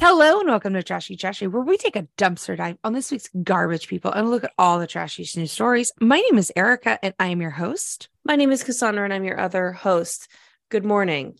[0.00, 3.30] Hello and welcome to Trashy Trashy, where we take a dumpster dive on this week's
[3.42, 5.92] garbage people and look at all the trashy news stories.
[5.98, 8.10] My name is Erica and I am your host.
[8.22, 10.30] My name is Cassandra and I'm your other host.
[10.70, 11.38] Good morning.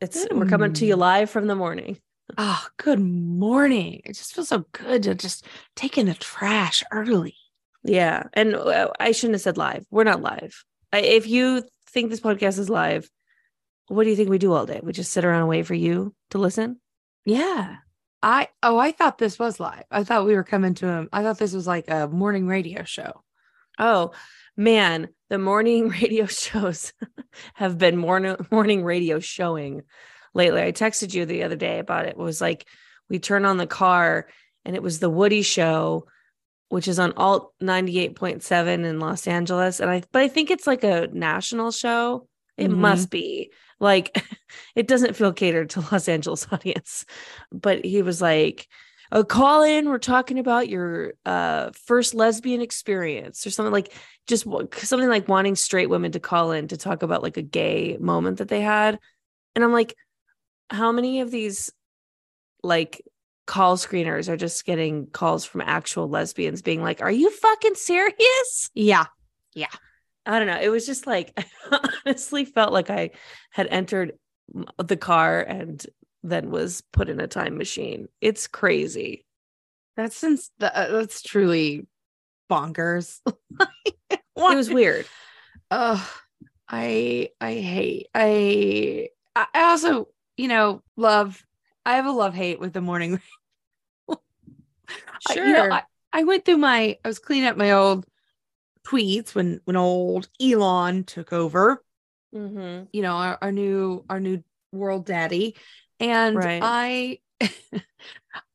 [0.00, 1.98] It's Good we're coming to you live from the morning.
[2.38, 4.02] Oh, good morning.
[4.04, 5.44] It just feels so good to just
[5.74, 7.34] take in the trash early.
[7.82, 9.86] Yeah, and uh, I shouldn't have said live.
[9.90, 10.64] We're not live.
[10.92, 13.08] If you think this podcast is live,
[13.88, 14.80] what do you think we do all day?
[14.82, 16.80] We just sit around and wait for you to listen.
[17.24, 17.76] Yeah.
[18.22, 19.84] I oh, I thought this was live.
[19.90, 21.08] I thought we were coming to him.
[21.12, 23.22] I thought this was like a morning radio show.
[23.78, 24.12] Oh
[24.56, 26.92] man, the morning radio shows
[27.54, 29.82] have been morning morning radio showing
[30.34, 30.62] lately.
[30.62, 32.10] I texted you the other day about it.
[32.10, 32.66] it was like
[33.08, 34.28] we turn on the car
[34.64, 36.06] and it was the Woody show,
[36.70, 39.80] which is on alt 98.7 in Los Angeles.
[39.80, 42.26] And I but I think it's like a national show.
[42.56, 42.76] It Mhm.
[42.78, 43.52] must be.
[43.78, 44.24] Like
[44.74, 47.04] it doesn't feel catered to Los Angeles audience.
[47.52, 48.66] But he was like,
[49.12, 49.88] a call in.
[49.88, 53.92] We're talking about your uh, first lesbian experience or something like
[54.28, 57.96] just something like wanting straight women to call in to talk about like a gay
[57.98, 59.00] moment that they had.
[59.56, 59.96] And I'm like,
[60.70, 61.72] how many of these
[62.62, 63.02] like
[63.50, 68.70] call screeners are just getting calls from actual lesbians being like, are you fucking serious?
[68.74, 69.06] Yeah.
[69.54, 69.74] Yeah.
[70.24, 70.60] I don't know.
[70.60, 73.10] It was just like, I honestly felt like I
[73.50, 74.12] had entered
[74.78, 75.84] the car and
[76.22, 78.06] then was put in a time machine.
[78.20, 79.26] It's crazy.
[79.96, 81.88] That's since the, uh, that's truly
[82.48, 83.18] bonkers.
[84.10, 85.06] It was weird.
[85.70, 86.10] Oh,
[86.66, 91.44] I I hate I I I also you know love
[91.84, 93.20] I have a love hate with the morning.
[95.28, 95.46] I- Sure.
[95.46, 98.04] you know, I, I went through my I was cleaning up my old
[98.86, 101.84] tweets when when old Elon took over.
[102.34, 102.84] mm-hmm.
[102.92, 105.56] You know our, our new our new world daddy,
[105.98, 106.60] and Right.
[106.62, 107.18] I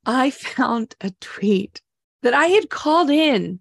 [0.05, 1.81] I found a tweet
[2.21, 3.59] that I had called in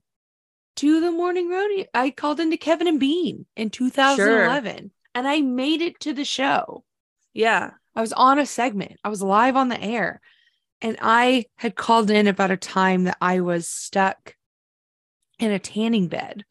[0.76, 1.84] to the morning rodeo.
[1.94, 6.84] I called into Kevin and Bean in 2011 and I made it to the show.
[7.32, 7.70] Yeah.
[7.94, 10.20] I was on a segment, I was live on the air,
[10.84, 14.36] and I had called in about a time that I was stuck
[15.38, 16.44] in a tanning bed.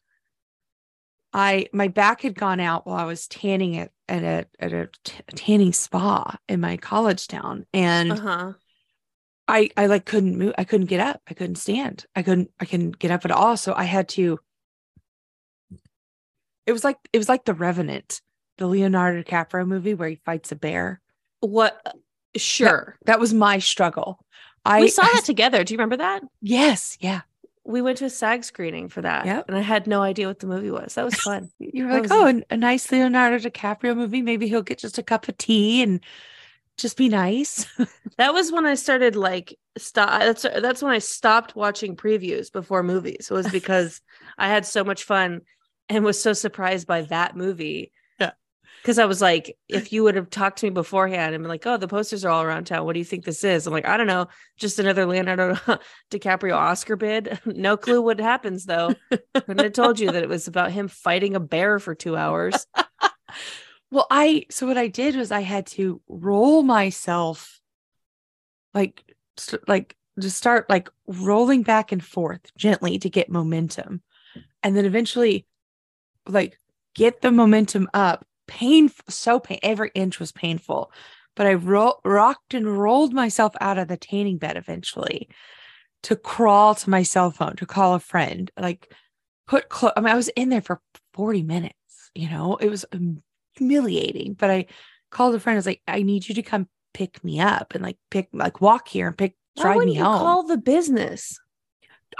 [1.32, 4.88] I my back had gone out while I was tanning at at a at a
[5.04, 8.52] t- tanning spa in my college town, and Uh huh.
[9.46, 10.54] I I like couldn't move.
[10.58, 11.22] I couldn't get up.
[11.28, 12.04] I couldn't stand.
[12.16, 13.56] I couldn't I couldn't get up at all.
[13.56, 14.40] So I had to.
[16.66, 18.20] It was like it was like the Revenant,
[18.58, 21.00] the Leonardo DiCaprio movie where he fights a bear.
[21.40, 21.94] What?
[22.36, 22.96] Sure.
[23.06, 24.24] That was my struggle.
[24.64, 25.64] I we saw that together.
[25.64, 26.22] Do you remember that?
[26.40, 27.22] Yes, yeah.
[27.66, 29.24] We went to a SAG screening for that.
[29.24, 29.46] Yep.
[29.48, 30.94] And I had no idea what the movie was.
[30.94, 31.50] That was fun.
[31.58, 34.20] You were That like, oh, an- a nice Leonardo DiCaprio movie.
[34.20, 36.00] Maybe he'll get just a cup of tea and
[36.76, 37.66] just be nice.
[38.18, 40.20] that was when I started like stop.
[40.20, 43.28] That's that's when I stopped watching previews before movies.
[43.30, 44.00] It was because
[44.36, 45.40] I had so much fun
[45.88, 47.92] and was so surprised by that movie.
[48.84, 51.66] Because I was like, if you would have talked to me beforehand and been like,
[51.66, 52.84] oh, the posters are all around town.
[52.84, 53.66] What do you think this is?
[53.66, 54.28] I'm like, I don't know.
[54.58, 55.54] Just another Leonardo
[56.10, 57.40] DiCaprio Oscar bid.
[57.46, 58.94] no clue what happens though.
[59.34, 62.66] Couldn't have told you that it was about him fighting a bear for two hours.
[63.90, 67.60] Well, I so what I did was I had to roll myself
[68.74, 69.04] like
[69.68, 74.02] like just start like rolling back and forth gently to get momentum.
[74.64, 75.46] And then eventually
[76.26, 76.58] like
[76.94, 78.26] get the momentum up.
[78.46, 80.90] Painful so pain every inch was painful.
[81.36, 85.28] But I ro- rocked and rolled myself out of the tanning bed eventually
[86.04, 88.50] to crawl to my cell phone to call a friend.
[88.58, 88.92] Like
[89.46, 90.80] put clo- I mean I was in there for
[91.14, 92.56] 40 minutes, you know.
[92.56, 93.22] It was um,
[93.54, 94.34] humiliating.
[94.34, 94.66] But I
[95.10, 95.56] called a friend.
[95.56, 98.60] I was like, I need you to come pick me up and like pick, like
[98.60, 100.18] walk here and pick, Why drive me you home.
[100.18, 101.38] call the business?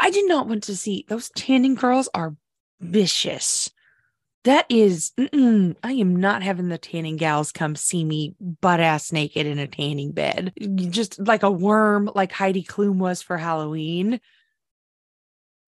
[0.01, 2.35] I did not want to see those tanning girls are
[2.81, 3.71] vicious.
[4.45, 9.47] That is, I am not having the tanning gals come see me butt ass naked
[9.47, 10.53] in a tanning bed,
[10.91, 14.21] just like a worm, like Heidi Klum was for Halloween.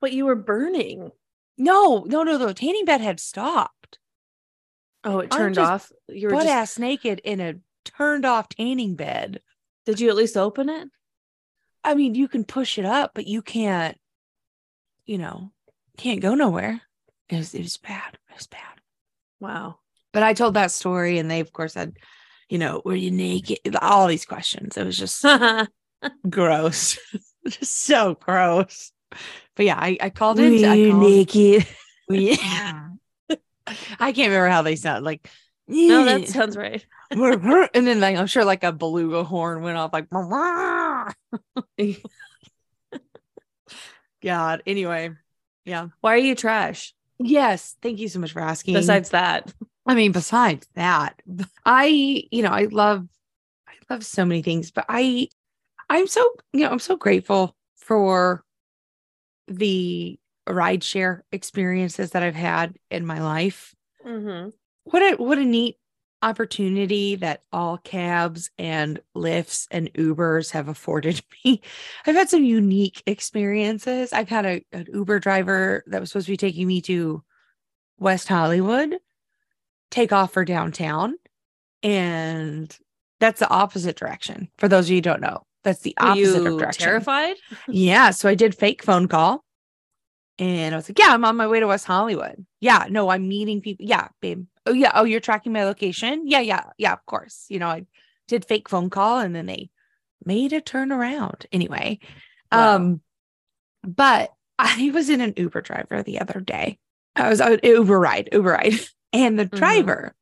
[0.01, 1.11] But you were burning.
[1.57, 3.99] No, no, no, the tanning bed had stopped.
[5.05, 5.91] Oh, it turned off.
[6.09, 7.55] You were Butt just, ass naked in a
[7.87, 9.41] turned off tanning bed.
[9.87, 10.89] Did you at least open it?
[11.83, 13.97] I mean, you can push it up, but you can't,
[15.07, 15.53] you know,
[15.97, 16.83] can't go nowhere.
[17.31, 18.19] It was, it was bad.
[18.29, 18.76] It was bad.
[19.41, 19.79] Wow.
[20.13, 21.97] But I told that story, and they, of course, had,
[22.49, 23.59] you know, were you naked?
[23.81, 24.77] All these questions.
[24.77, 25.25] It was just
[26.31, 26.99] gross,
[27.49, 28.93] just so gross.
[29.57, 30.65] But yeah, I, I called in.
[30.65, 31.67] I called, naked?
[32.11, 32.89] yeah.
[33.99, 35.05] I can't remember how they sound.
[35.05, 35.29] Like,
[35.67, 36.85] No, that sounds right.
[37.11, 40.09] and then like, I'm sure like a beluga horn went off like
[44.23, 44.63] God.
[44.67, 45.11] Anyway,
[45.65, 45.89] yeah.
[46.01, 46.95] Why are you trash?
[47.19, 47.77] Yes.
[47.83, 48.75] Thank you so much for asking.
[48.75, 49.53] Besides that,
[49.87, 51.21] I mean, besides that,
[51.65, 51.87] I,
[52.31, 53.07] you know, I love,
[53.69, 55.29] I love so many things, but I,
[55.89, 58.45] I'm so, you know, I'm so grateful for
[59.49, 60.19] the
[60.49, 63.75] rideshare experiences that I've had in my life.
[64.05, 64.51] mm-hmm.
[64.85, 65.77] What a, what a neat
[66.23, 71.61] opportunity that all cabs and Lyfts and Ubers have afforded me.
[72.07, 74.13] I've had some unique experiences.
[74.13, 77.23] I've had a, an Uber driver that was supposed to be taking me to
[77.99, 78.97] West Hollywood
[79.91, 81.15] take off for downtown.
[81.83, 82.77] And
[83.21, 84.49] that's the opposite direction.
[84.59, 86.85] For those of you who don't know, that's the opposite direction.
[86.85, 87.37] terrified?
[87.69, 88.11] Yeah.
[88.11, 89.45] So I did fake phone call.
[90.39, 92.45] And I was like, yeah, I'm on my way to West Hollywood.
[92.61, 93.87] Yeah, no, I'm meeting people.
[93.87, 94.45] Yeah, babe.
[94.67, 94.93] Oh, yeah.
[94.95, 96.27] Oh, you're tracking my location.
[96.27, 97.47] Yeah, yeah, yeah, of course.
[97.49, 97.87] You know, I
[98.29, 99.71] did fake phone call and then they
[100.25, 102.01] made a turn around anyway.
[102.53, 102.77] Wow.
[102.77, 103.01] Um,
[103.83, 106.79] but I was in an Uber driver the other day.
[107.15, 108.75] I was an Uber ride, Uber ride.
[109.13, 109.57] And the Mhm.
[109.57, 110.15] driver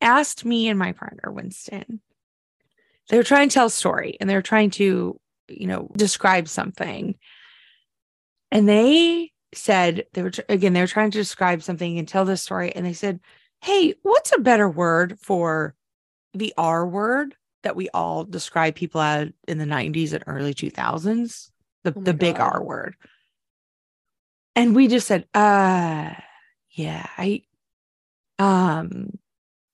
[0.00, 2.00] asked me and my partner, Winston,
[3.08, 6.48] they were trying to tell a story and they were trying to, you know, describe
[6.48, 7.16] something.
[8.50, 12.42] And they said, they were, again, they were trying to describe something and tell this
[12.42, 12.72] story.
[12.74, 13.20] And they said,
[13.62, 15.76] Hey, what's a better word for
[16.34, 21.50] the R word that we all describe people as in the 90s and early 2000s?
[21.84, 22.96] The, Oh the big R word.
[24.56, 26.10] And we just said, uh,
[26.70, 27.42] yeah, I,
[28.40, 29.16] um,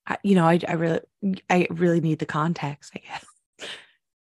[0.06, 1.00] I, you know, I, I really,
[1.48, 3.24] I really need the context, I guess.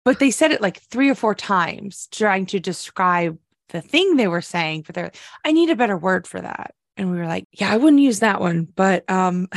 [0.03, 3.39] But they said it like three or four times, trying to describe
[3.69, 4.85] the thing they were saying.
[4.87, 5.13] But they're,
[5.45, 6.75] I need a better word for that.
[7.01, 8.65] And we were like, yeah, I wouldn't use that one.
[8.77, 9.49] But um,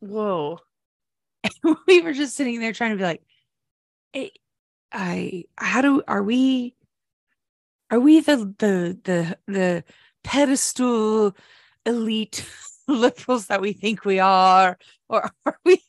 [0.00, 0.58] Whoa.
[1.86, 3.22] we were just sitting there trying to be like,
[4.12, 4.28] "Eh,
[4.92, 6.74] I, how do, are we,
[7.90, 9.84] are we the, the, the, the
[10.22, 11.34] pedestal
[11.86, 12.46] elite
[12.88, 14.76] liberals that we think we are?
[15.08, 15.82] Or are we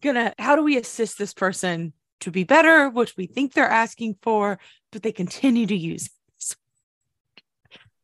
[0.00, 4.16] gonna, how do we assist this person to be better, which we think they're asking
[4.22, 4.58] for,
[4.90, 6.12] but they continue to use it?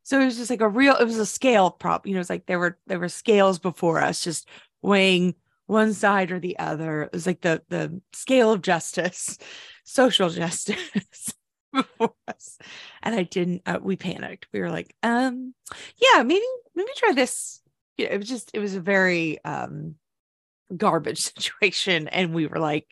[0.09, 2.07] So it was just like a real, it was a scale prop.
[2.07, 4.49] You know, it's like there were, there were scales before us just
[4.81, 5.35] weighing
[5.67, 7.03] one side or the other.
[7.03, 9.37] It was like the the scale of justice,
[9.85, 11.35] social justice
[11.75, 12.57] before us.
[13.03, 13.61] And I didn't.
[13.67, 14.47] Uh, we panicked.
[14.51, 15.53] We were like, um,
[15.99, 17.61] yeah, maybe maybe try this.
[17.99, 19.97] You know, it was just it was a very um
[20.75, 22.87] garbage situation, and we were like,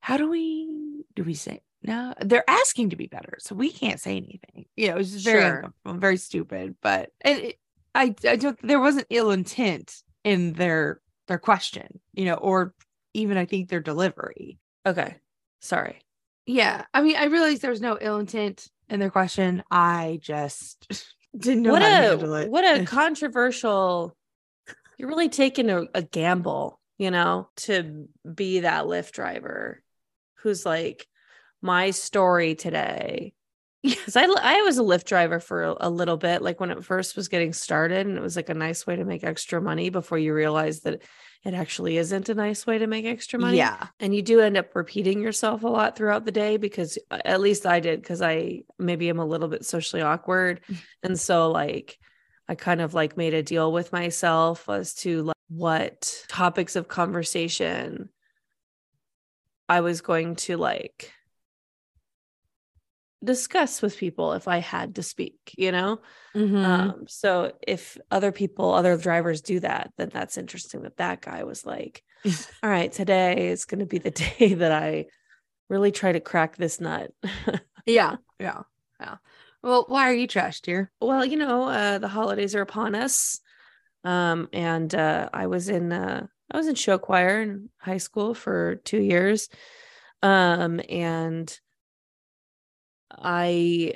[0.00, 1.60] how do we do we say?
[1.82, 4.66] No, they're asking to be better, so we can't say anything.
[4.76, 5.72] You know, it was just very Sure.
[5.86, 6.76] very stupid.
[6.82, 7.58] But and it,
[7.94, 8.58] I, I don't.
[8.62, 9.94] There wasn't ill intent
[10.24, 12.74] in their their question, you know, or
[13.14, 14.58] even I think their delivery.
[14.84, 15.16] Okay.
[15.60, 16.00] Sorry.
[16.46, 19.62] Yeah, I mean, I realized there was no ill intent in their question.
[19.70, 21.06] I just
[21.38, 22.50] didn't know what how to a handle it.
[22.50, 24.16] what a controversial
[24.96, 29.82] you're really taking a, a gamble you know to be that lyft driver
[30.36, 31.06] who's like
[31.62, 33.32] my story today.
[33.82, 36.84] Because I, I was a lyft driver for a, a little bit like when it
[36.84, 39.88] first was getting started and it was like a nice way to make extra money
[39.88, 41.02] before you realize that
[41.44, 43.58] it actually isn't a nice way to make extra money.
[43.58, 47.20] Yeah, and you do end up repeating yourself a lot throughout the day because uh,
[47.24, 50.60] at least I did because I maybe am a little bit socially awkward.
[51.04, 51.96] And so like
[52.48, 56.88] I kind of like made a deal with myself as to like what topics of
[56.88, 58.08] conversation
[59.68, 61.12] I was going to like
[63.22, 66.00] discuss with people if I had to speak, you know?
[66.34, 66.64] Mhm.
[66.64, 71.44] Um, so if other people, other drivers do that, then that's interesting that that guy
[71.44, 72.02] was like,
[72.62, 75.06] all right, today is going to be the day that I
[75.68, 77.10] really try to crack this nut.
[77.86, 78.62] yeah, yeah,
[79.00, 79.16] yeah.
[79.62, 80.90] Well, why are you trash, dear?
[81.00, 83.40] well, you know, uh, the holidays are upon us.
[84.04, 88.32] Um, and uh, I was in uh, I was in show choir in high school
[88.34, 89.48] for two years.
[90.22, 91.58] Um, and
[93.10, 93.94] I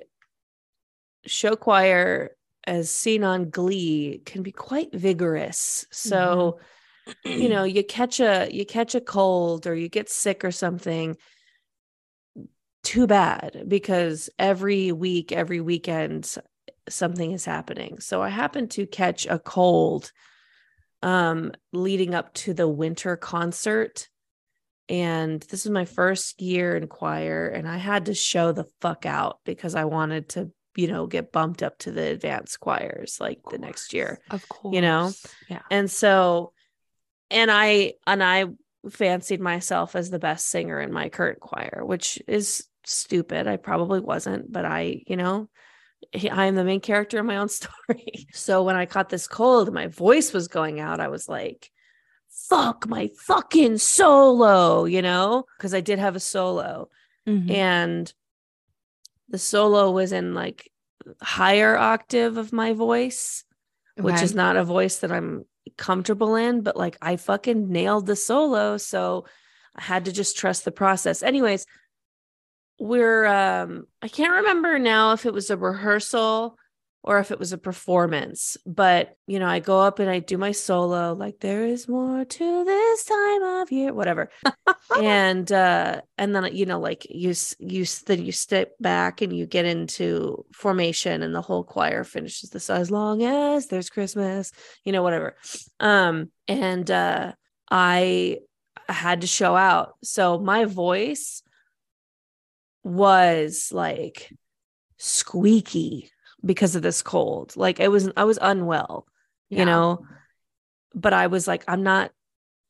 [1.27, 2.31] show choir
[2.65, 5.87] as seen on Glee can be quite vigorous.
[5.91, 6.61] So,
[7.25, 11.17] you know, you catch a you catch a cold or you get sick or something.
[12.83, 16.35] Too bad because every week, every weekend,
[16.89, 18.01] something is happening.
[18.01, 20.13] So I happened to catch a cold
[21.05, 24.09] um leading up to the winter concert
[24.93, 29.07] and this is my first year in choir and I had to show the fuck
[29.07, 33.41] out because I wanted to you know, get bumped up to the advanced choirs like
[33.51, 34.21] the next year.
[34.31, 34.75] Of course.
[34.75, 35.13] You know?
[35.49, 35.63] Yeah.
[35.71, 36.53] And so
[37.31, 38.47] and I and I
[38.91, 43.47] fancied myself as the best singer in my current choir, which is stupid.
[43.47, 45.49] I probably wasn't, but I, you know,
[46.15, 48.27] I am the main character in my own story.
[48.33, 51.01] So when I caught this cold, my voice was going out.
[51.01, 51.71] I was like,
[52.49, 56.89] fuck my fucking solo, you know, because I did have a solo
[57.27, 57.51] Mhm.
[57.51, 58.13] and
[59.29, 60.71] the solo was in like
[61.21, 63.45] higher octave of my voice,
[63.97, 65.45] which is not a voice that I'm
[65.77, 68.77] comfortable in, but like I fucking nailed the solo.
[68.77, 69.25] So
[69.77, 71.23] I had to just trust the process.
[71.23, 71.65] Anyways,
[72.79, 76.57] we're um I can't remember now if it was a rehearsal
[77.05, 80.39] or if it was a performance, but you know, I go up and I do
[80.39, 84.31] my solo like there is more to this time of year, whatever.
[85.01, 89.47] and uh and then you know like you you then you step back and you
[89.47, 94.53] get into formation and the whole choir finishes this as long as there's christmas
[94.85, 95.37] you know whatever.
[95.81, 97.33] Um and uh
[97.71, 98.39] i
[98.89, 99.95] had to show out.
[100.03, 101.43] So my voice
[102.85, 104.33] was like
[104.99, 106.11] squeaky
[106.45, 109.07] because of this cold like it was i was unwell
[109.49, 109.61] Yeah.
[109.61, 110.07] you know
[110.95, 112.11] but i was like i'm not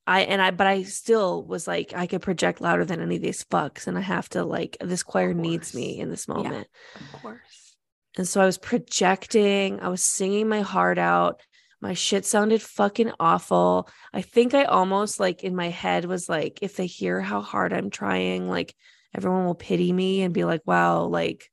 [0.06, 3.22] i and i but i still was like i could project louder than any of
[3.22, 6.34] these fucks and i have to like this choir needs me in this Yeah.
[6.34, 6.68] moment
[7.14, 7.76] Of course.
[8.18, 11.40] and so i was projecting i was singing my heart out
[11.80, 16.58] my shit sounded fucking awful i think i almost like in my head was like
[16.62, 18.74] if they hear how hard i'm trying like
[19.14, 21.50] everyone will pity me and be like wow like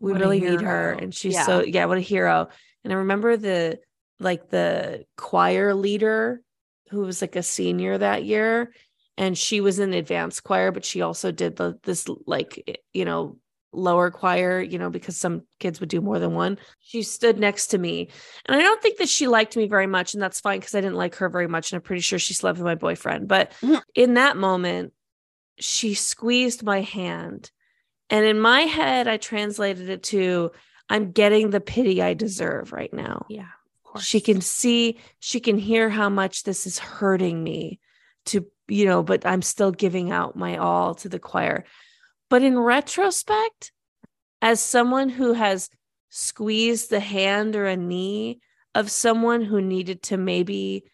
[0.00, 1.46] we What really need her and she's Yeah.
[1.46, 2.48] so yeah what a hero
[2.84, 3.78] and i remember the
[4.20, 6.40] like the choir leader
[6.90, 8.72] who was like a senior that year
[9.18, 13.36] and she was in advanced choir but she also did the this like you know
[13.72, 17.66] lower choir you know because some kids would do more than one she stood next
[17.68, 18.08] to me
[18.46, 20.80] and i don't think that she liked me very much and that's fine because i
[20.80, 23.52] didn't like her very much and i'm pretty sure she slept with my boyfriend but
[23.62, 23.82] Mhm.
[23.94, 24.92] in that moment
[25.58, 27.50] she squeezed my hand
[28.10, 30.50] and in my head i translated it to
[30.88, 33.42] i'm getting the pity i deserve right now Yeah.
[33.84, 34.04] Of course.
[34.04, 37.80] she can see she can hear how much this is hurting me
[38.26, 41.64] to you know but i'm still giving out my all to the choir
[42.28, 43.72] but in retrospect
[44.42, 45.70] as someone who has
[46.10, 48.40] squeezed the hand or a knee
[48.74, 50.84] of someone who needed to maybe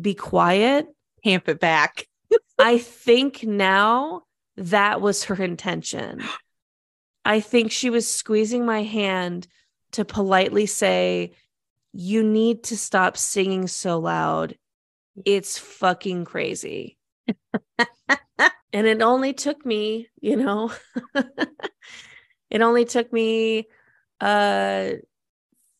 [0.00, 0.86] be quiet
[1.22, 2.06] Camp it back.
[2.58, 4.22] i think now
[4.56, 6.22] that was her intention
[7.24, 9.46] i think she was squeezing my hand
[9.92, 11.32] to politely say
[11.94, 14.58] you need to stop singing so loud.
[15.24, 16.98] It's fucking crazy.
[17.78, 20.72] and it only took me, you know,
[22.50, 23.68] it only took me
[24.20, 24.90] uh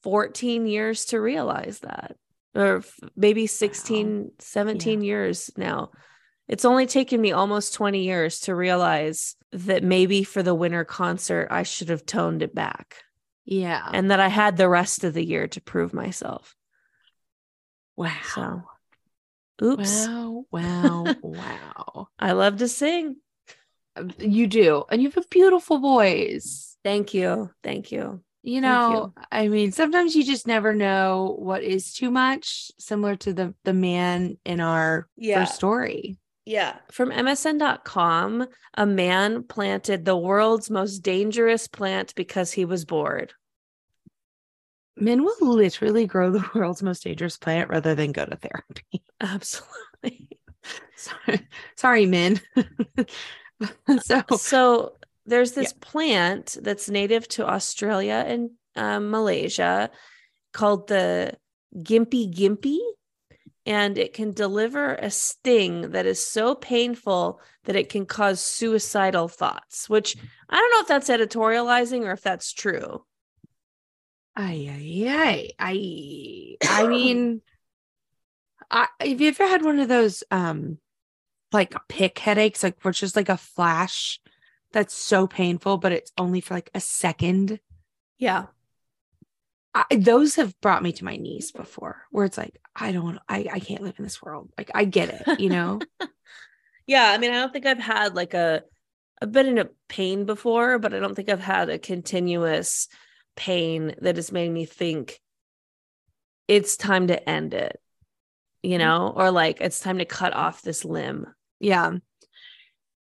[0.03, 2.17] 14 years to realize that
[2.55, 2.83] or
[3.17, 5.91] maybe 16 17 years now
[6.49, 11.49] it's only taken me almost 20 years to realize that maybe for the winter concert
[11.51, 12.97] i should have toned it back
[13.45, 13.89] Yeah.
[13.93, 16.57] and that I had the rest of the year to prove myself.
[17.97, 18.11] wow.
[18.35, 20.47] So, oops, Wow.
[20.51, 21.17] Wow.
[21.23, 22.09] wow.
[22.19, 23.17] I love to sing.
[23.97, 24.85] Um, you do.
[24.91, 26.77] And you have a beautiful voice.
[26.83, 27.51] Thank you.
[27.63, 28.23] Thank you.
[28.43, 33.33] You know, I mean, sometimes you just never know what is too much, similar to
[33.33, 36.19] the the man in our first story.
[36.47, 36.77] Yeah.
[36.91, 43.33] From MSN.com, a man planted the world's most dangerous plant because he was bored.
[44.97, 49.03] Men will literally grow the world's most dangerous plant rather than go to therapy.
[49.21, 50.39] Absolutely.
[50.97, 52.41] sorry, sorry men.
[54.03, 54.93] so so
[55.27, 59.91] there's this plant that's native to Australia and um, Malaysia
[60.53, 61.33] called the
[61.77, 62.79] gimpy gimpy.
[63.67, 69.29] And it can deliver a sting that is so painful that it can cause suicidal
[69.29, 70.17] thoughts, which
[70.51, 73.05] I don't know if that's editorializing or if that's true.
[74.37, 77.41] I, I, I, I mean,
[78.71, 80.79] I, have you ever had one of those, um,
[81.53, 84.21] like pick headaches, like it's just like a flash
[84.73, 87.61] that's so painful, but it's only for like a second?
[88.19, 88.47] Yeah.
[89.75, 93.49] I, those have brought me to my knees before, where it's like, I don't I,
[93.53, 94.51] I can't live in this world.
[94.57, 95.81] Like, I get it, you know?
[96.87, 97.11] Yeah.
[97.11, 98.63] I mean, I don't think I've had like a,
[99.23, 102.89] I've been in a pain before, but I don't think I've had a continuous
[103.37, 105.19] pain that has made me think
[106.47, 107.81] it's time to end it,
[108.63, 111.27] you know, or like it's time to cut off this limb.
[111.59, 111.93] yeah.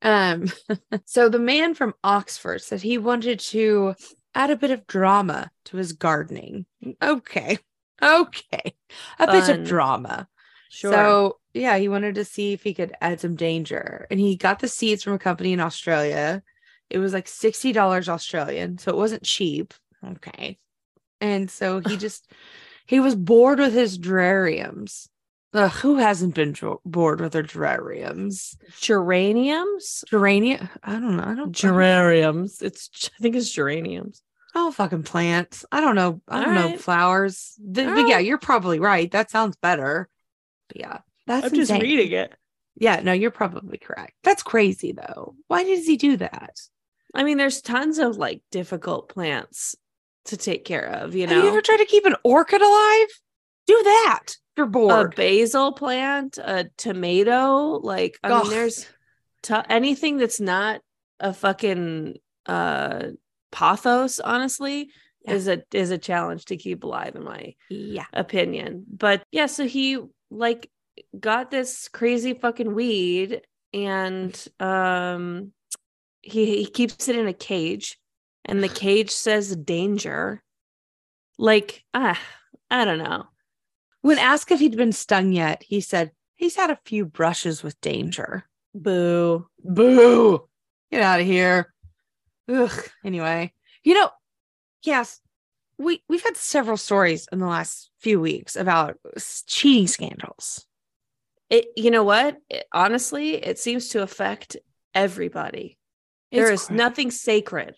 [0.01, 0.45] Um,
[1.05, 3.95] so the man from Oxford said he wanted to
[4.35, 6.65] add a bit of drama to his gardening.
[7.01, 7.57] Okay.
[8.01, 8.75] Okay.
[9.19, 10.27] A bit of drama.
[10.69, 10.91] Sure.
[10.91, 14.07] So yeah, he wanted to see if he could add some danger.
[14.09, 16.41] And he got the seeds from a company in Australia.
[16.89, 18.77] It was like $60 Australian.
[18.77, 19.73] So it wasn't cheap.
[20.05, 20.57] Okay.
[21.21, 22.31] And so he just
[22.85, 25.09] he was bored with his geraniums.
[25.53, 28.57] Ugh, who hasn't been dro- bored with their geraniums?
[28.79, 30.67] geraniums, Geranium?
[30.83, 31.23] I don't know.
[31.23, 32.61] I don't geraniums.
[32.61, 34.23] It's I think it's geraniums.
[34.55, 35.65] Oh, fucking plants.
[35.71, 36.21] I don't know.
[36.27, 36.81] I don't know right.
[36.81, 37.53] flowers.
[37.73, 39.09] Th- All but yeah, you're probably right.
[39.11, 40.09] That sounds better.
[40.69, 42.33] But yeah, that's I'm just reading it.
[42.75, 44.13] Yeah, no, you're probably correct.
[44.23, 45.35] That's crazy though.
[45.47, 46.59] Why does he do that?
[47.13, 49.75] I mean, there's tons of like difficult plants
[50.25, 51.13] to take care of.
[51.15, 53.07] You Have you ever tried to keep an orchid alive?
[53.67, 54.35] Do that.
[54.55, 57.79] You're a basil plant, a tomato.
[57.81, 58.43] Like, I Ugh.
[58.43, 58.87] mean, there's
[59.41, 60.81] t- anything that's not
[61.19, 63.07] a fucking uh
[63.51, 64.19] pothos.
[64.23, 64.89] Honestly,
[65.25, 65.33] Yeah.
[65.33, 68.05] is a is a challenge to keep alive, in my yeah.
[68.13, 68.85] opinion.
[68.87, 70.69] But yeah, so he like
[71.19, 73.41] got this crazy fucking weed
[73.73, 75.51] and um
[76.21, 77.97] he he keeps it in a cage
[78.45, 80.43] and the cage says danger.
[81.39, 82.19] Like ah,
[82.69, 83.25] I don't know.
[84.03, 87.79] When asked if he'd been stung yet, he said he's had a few brushes with
[87.81, 88.43] danger.
[88.75, 89.47] Boo.
[89.63, 90.47] Boo.
[90.91, 91.73] Get out of here.
[92.49, 92.89] Ugh.
[93.03, 94.09] Anyway, you know,
[94.83, 95.19] yes,
[95.77, 98.97] we we've had several stories in the last few weeks about
[99.47, 100.65] cheating scandals.
[101.49, 102.37] It you know what?
[102.49, 104.57] It- honestly, it seems to affect
[104.93, 105.77] everybody.
[106.31, 107.75] There It's is cra- nothing sacred.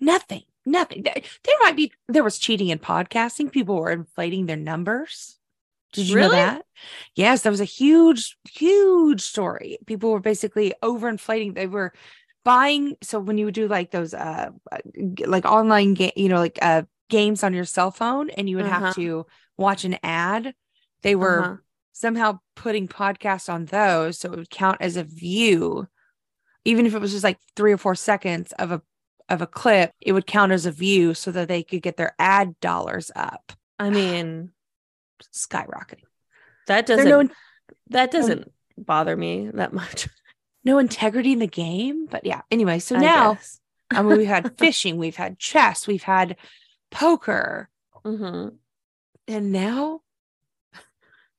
[0.00, 1.02] nothing, nothing.
[1.02, 3.52] There, there might be there was cheating in podcasting.
[3.52, 5.38] People were inflating their numbers.
[5.96, 6.64] Did you know that?
[7.14, 9.78] Yes, that was a huge, huge story.
[9.86, 11.54] People were basically overinflating.
[11.54, 11.92] They were
[12.44, 12.96] buying.
[13.02, 14.78] So when you would do like those, uh, uh,
[15.26, 18.66] like online game, you know, like uh, games on your cell phone, and you would
[18.66, 18.66] Uh-huh.
[18.66, 19.26] have to
[19.56, 20.54] watch an ad.
[21.02, 21.56] They were Uh-huh.
[21.92, 25.88] somehow putting podcasts on those, so it would count as a view,
[26.64, 28.82] even if it was just like three or four seconds of a
[29.28, 29.92] of a clip.
[30.00, 33.52] It would count as a view, so that they could get their ad dollars up,
[33.78, 34.52] I mean,
[35.34, 36.04] skyrocketing.
[36.66, 37.28] that doesn't no
[37.88, 40.08] that doesn't bother me that much.
[40.64, 42.06] no integrity in the game.
[42.06, 43.38] But yeah, anyway, so I now.
[43.90, 46.36] I mean, we've had fishing, we've had chess, we've had
[46.90, 47.68] poker,
[48.04, 48.56] mm-hmm.
[49.28, 50.00] and now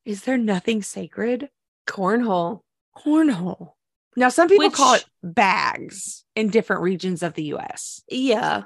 [0.05, 1.49] is there nothing sacred?
[1.87, 2.61] cornhole.
[2.95, 3.73] Cornhole.
[4.15, 8.03] Now, some people call it bags in different regions of the US.
[8.09, 8.63] Yeah.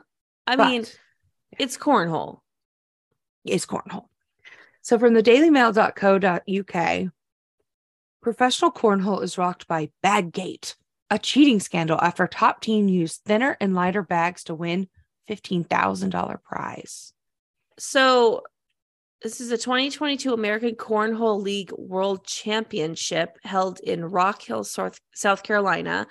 [0.47, 0.85] I but mean,
[1.57, 2.39] it's cornhole.
[3.45, 4.05] it's cornhole.
[4.81, 7.11] So from the dailymail.co.uk,
[8.21, 10.75] professional cornhole is rocked by Baggate,
[11.09, 14.87] a cheating scandal after top team used thinner and lighter bags to win
[15.29, 17.13] $15,000 prize.
[17.77, 18.43] So
[19.21, 26.07] this is a 2022 American Cornhole League World Championship held in Rock Hill, South, Carolina.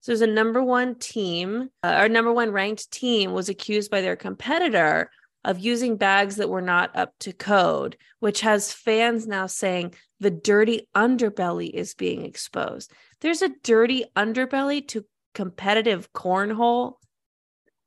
[0.00, 4.02] So there's a number one team, uh, our number one ranked team was accused by
[4.02, 5.10] their competitor
[5.44, 10.30] of using bags that were not up to code, which has fans now saying the
[10.30, 12.92] dirty underbelly is being exposed.
[13.20, 15.04] There's a dirty underbelly to
[15.34, 16.94] competitive cornhole.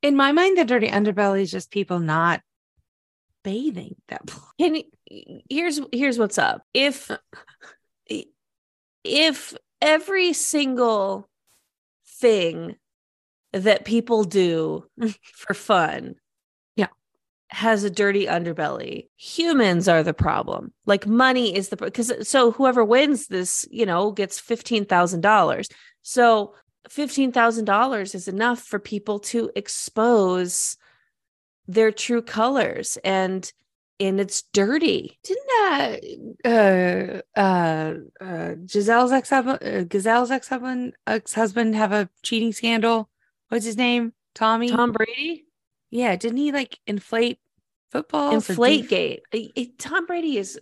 [0.02, 2.41] In my mind, the dirty underbelly is just people not
[3.43, 4.22] bathing that
[4.60, 4.82] Can
[5.50, 6.63] here's here's what's up.
[6.74, 7.10] If
[9.04, 11.30] if every single
[12.20, 12.76] thing
[13.54, 14.86] that people do
[15.34, 16.15] for fun.
[17.49, 22.83] Has a dirty underbelly humans are the problem like money is the because so whoever
[22.83, 26.53] wins this you know gets $15000 so
[26.89, 30.77] $15000 is enough for people to expose
[31.67, 33.51] their true colors and
[33.99, 35.47] and it's dirty Didn't
[36.45, 42.10] uh uh uh, uh Gisele's ex husband uh, Gazelle's ex husband ex husband have a
[42.23, 43.10] cheating scandal?
[43.49, 44.13] What's his name?
[44.36, 44.69] Tommy.
[44.69, 45.46] tom brady
[45.89, 47.39] Yeah, didn't he like inflate
[47.91, 48.34] football?
[48.34, 49.21] inflate gate.
[49.78, 50.60] Tom brady is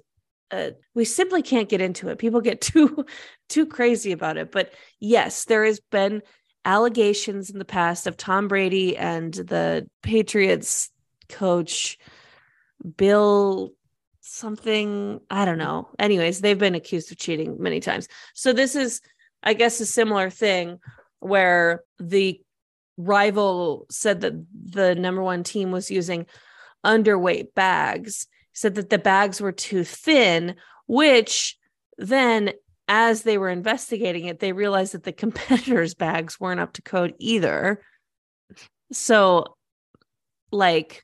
[0.51, 2.19] uh, we simply can't get into it.
[2.19, 3.05] People get too
[3.49, 4.51] too crazy about it.
[4.51, 6.21] But yes there has been
[6.63, 10.89] allegations in the past of tom brady and the patriots
[11.29, 11.97] coach
[12.97, 13.73] bill
[14.21, 15.19] something.
[15.29, 15.89] I don't know.
[15.99, 18.07] Anyways they've been accused of cheating many times.
[18.33, 19.01] So this is
[19.43, 20.79] i guess a similar thing
[21.19, 22.41] where the
[22.97, 26.25] rival said that the number one team was using
[26.85, 30.55] underweight bags said that the bags were too thin
[30.87, 31.57] which
[31.97, 32.51] then
[32.87, 37.13] as they were investigating it, they realized that the competitors' bags weren't up to code
[37.19, 37.81] either.
[38.91, 39.57] So,
[40.51, 41.03] like,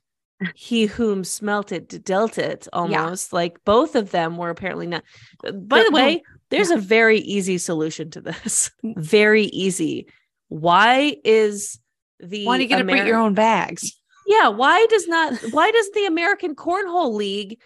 [0.54, 5.04] he whom smelt it dealt it almost like both of them were apparently not.
[5.42, 6.76] By the way, there's yeah.
[6.76, 8.70] a very easy solution to this.
[8.82, 10.08] very easy.
[10.48, 11.78] Why is
[12.22, 13.92] the why do you get Ameri- to bring your own bags?
[14.26, 17.60] Yeah, why does not why does the American Cornhole League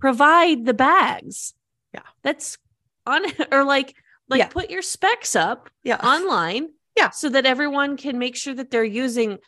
[0.00, 1.54] provide the bags?
[1.92, 2.02] Yeah.
[2.22, 2.58] That's
[3.06, 3.94] on or like
[4.28, 4.48] like yeah.
[4.48, 5.96] put your specs up yeah.
[5.96, 6.68] online.
[6.96, 7.10] Yeah.
[7.10, 9.38] So that everyone can make sure that they're using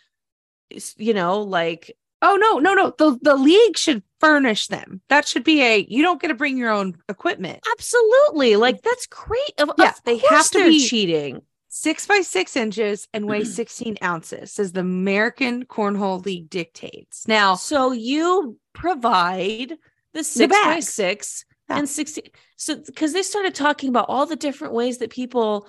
[0.96, 2.94] you know, like Oh no, no, no.
[2.96, 5.02] The the league should furnish them.
[5.08, 7.60] That should be a you don't get to bring your own equipment.
[7.72, 8.56] Absolutely.
[8.56, 9.52] Like that's great.
[9.58, 11.42] Of, yeah, of they have to be cheating.
[11.78, 17.28] Six by six inches and weigh 16 ounces, as the American Cornhole League dictates.
[17.28, 19.74] Now, so you provide
[20.14, 21.76] the six the by six yeah.
[21.76, 22.24] and 16.
[22.56, 25.68] So because they started talking about all the different ways that people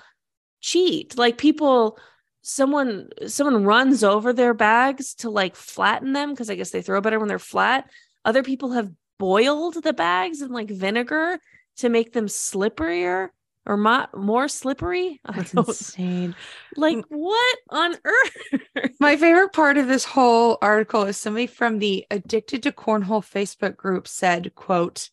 [0.61, 1.99] cheat, like people
[2.41, 7.01] someone someone runs over their bags to like flatten them because I guess they throw
[7.01, 7.91] better when they're flat.
[8.23, 8.89] Other people have
[9.19, 11.37] boiled the bags in like vinegar
[11.79, 13.27] to make them slipperier
[13.67, 15.19] or mo- more slippery.
[15.35, 16.35] That's insane.
[16.75, 18.95] Like what on earth?
[18.99, 23.75] My favorite part of this whole article is somebody from the Addicted to Cornhole Facebook
[23.77, 25.09] group said, "quote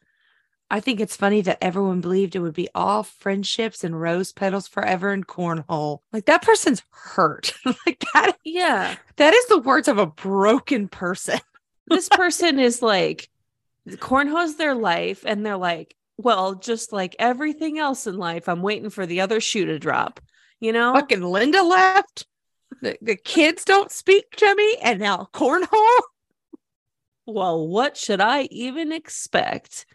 [0.70, 4.66] I think it's funny that everyone believed it would be all friendships and rose petals
[4.66, 6.00] forever in cornhole.
[6.12, 7.52] Like that person's hurt.
[7.86, 8.38] like that.
[8.44, 8.96] Yeah.
[9.16, 11.38] That is the words of a broken person.
[11.86, 13.28] this person is like,
[13.88, 15.22] cornhole's their life.
[15.26, 19.40] And they're like, well, just like everything else in life, I'm waiting for the other
[19.40, 20.20] shoe to drop.
[20.60, 20.94] You know?
[20.94, 22.26] Fucking Linda left.
[22.82, 24.76] The, the kids don't speak to me.
[24.82, 25.68] And now cornhole.
[27.26, 29.86] Well, what should I even expect?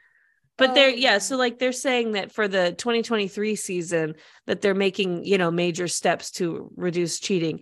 [0.59, 1.37] but they're yeah so oh.
[1.39, 6.29] like they're saying that for the 2023 season that they're making you know major steps
[6.31, 7.61] to reduce cheating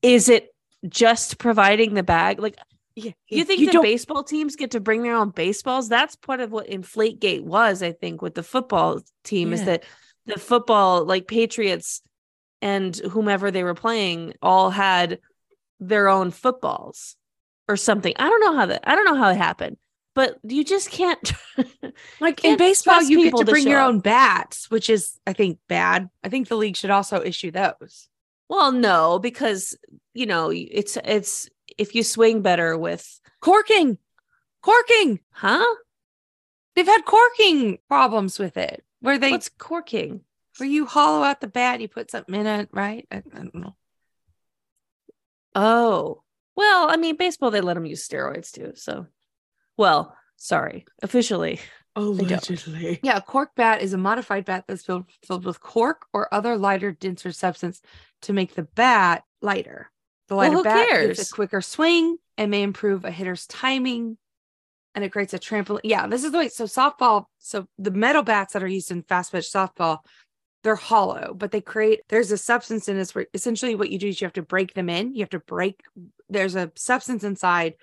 [0.00, 0.54] is it
[0.88, 2.56] just providing the bag like
[2.96, 5.88] yeah, you think you the baseball teams get to bring their own baseballs?
[5.88, 9.54] That's part of what inflategate was i think with the football team yeah.
[9.54, 9.84] is that
[10.24, 12.02] the football like patriots
[12.62, 15.20] and whomever they were playing all had
[15.78, 17.16] their own footballs
[17.68, 18.14] or something.
[18.16, 19.76] I don't know how that i don't know how it happened
[20.16, 21.32] but you just can't
[22.20, 25.32] like can't in baseball you get to bring to your own bats which is i
[25.32, 26.08] think bad.
[26.24, 28.08] I think the league should also issue those.
[28.48, 29.76] Well no because
[30.14, 33.98] you know it's it's if you swing better with corking
[34.62, 35.74] corking huh
[36.74, 40.20] they've had corking problems with it where they what's corking
[40.58, 43.54] where you hollow out the bat you put something in it right I, I don't
[43.54, 43.76] know
[45.54, 46.22] oh
[46.56, 49.06] well i mean baseball they let them use steroids too so
[49.76, 51.60] well, sorry, officially.
[51.94, 53.00] Allegedly.
[53.02, 56.56] Yeah, a cork bat is a modified bat that's filled, filled with cork or other
[56.56, 57.80] lighter, denser substance
[58.22, 59.90] to make the bat lighter.
[60.28, 61.06] The lighter well, bat cares?
[61.18, 64.18] gives a quicker swing and may improve a hitter's timing
[64.94, 65.80] and it creates a trampoline.
[65.84, 66.48] Yeah, this is the way.
[66.48, 69.98] So softball, so the metal bats that are used in fast pitch softball,
[70.64, 74.08] they're hollow, but they create there's a substance in this where essentially what you do
[74.08, 75.14] is you have to break them in.
[75.14, 75.82] You have to break
[76.28, 77.74] there's a substance inside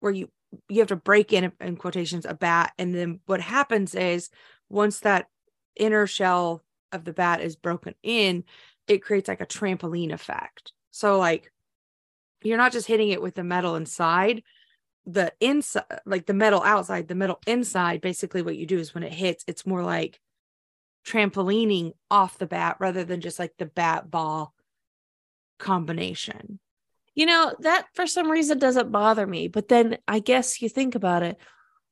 [0.00, 0.30] where you
[0.68, 4.30] you have to break in in quotations a bat and then what happens is
[4.68, 5.26] once that
[5.76, 8.44] inner shell of the bat is broken in
[8.86, 11.52] it creates like a trampoline effect so like
[12.42, 14.42] you're not just hitting it with the metal inside
[15.06, 19.02] the inside like the metal outside the metal inside basically what you do is when
[19.02, 20.20] it hits it's more like
[21.06, 24.52] trampolining off the bat rather than just like the bat ball
[25.58, 26.60] combination
[27.18, 29.48] you know, that for some reason doesn't bother me.
[29.48, 31.36] But then I guess you think about it.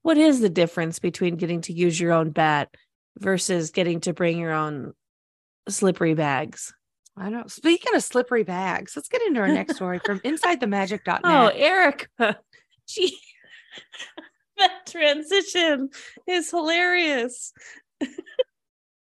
[0.02, 2.72] What is the difference between getting to use your own bat
[3.18, 4.92] versus getting to bring your own
[5.68, 6.72] slippery bags?
[7.16, 7.46] I don't know.
[7.46, 11.20] Speaking of slippery bags, let's get into our next story from InsideTheMagic.net.
[11.24, 12.38] Oh, Erica.
[12.86, 13.18] Gee,
[14.58, 15.90] that transition
[16.26, 17.52] is hilarious.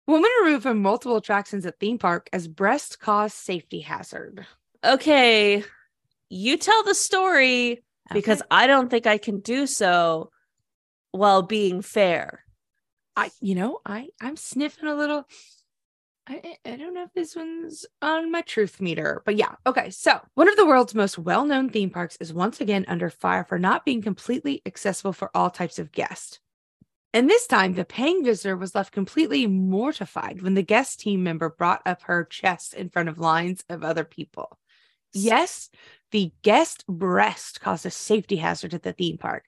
[0.08, 4.46] Woman removed from multiple attractions at theme park as breast cause safety hazard.
[4.84, 5.64] Okay,
[6.30, 7.80] you tell the story okay.
[8.12, 10.32] because I don't think I can do so
[11.12, 12.44] while being fair.
[13.16, 15.26] I, you know, I I'm sniffing a little.
[16.32, 19.56] I I don't know if this one's on my truth meter, but yeah.
[19.65, 23.44] Okay, so one of the world's most well-known theme parks is once again under fire
[23.44, 26.39] for not being completely accessible for all types of guests.
[27.13, 31.50] And this time, the paying visitor was left completely mortified when the guest team member
[31.50, 34.58] brought up her chest in front of lines of other people.
[35.12, 35.70] Yes,
[36.12, 39.44] the guest breast caused a safety hazard at the theme park.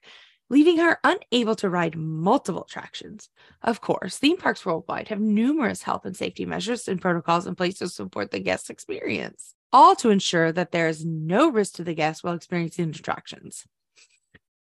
[0.50, 3.28] Leaving her unable to ride multiple attractions.
[3.62, 7.78] Of course, theme parks worldwide have numerous health and safety measures and protocols in place
[7.78, 11.94] to support the guest experience, all to ensure that there is no risk to the
[11.94, 13.64] guests while experiencing attractions.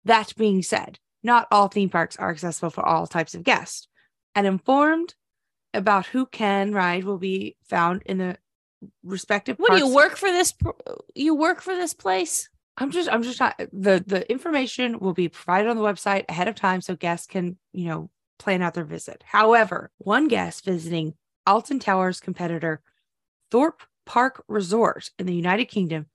[0.05, 3.87] That being said, not all theme parks are accessible for all types of guests,
[4.33, 5.15] and informed
[5.73, 8.37] about who can ride will be found in the
[9.03, 10.53] respective What do you work for this?
[11.15, 12.49] You work for this place?
[12.77, 16.47] I'm just I'm just not the the information will be provided on the website ahead
[16.47, 19.23] of time so guests can, you know, plan out their visit.
[19.25, 21.13] However, one guest visiting
[21.47, 22.81] Alton Towers competitor
[23.51, 26.07] Thorpe Park Resort in the United Kingdom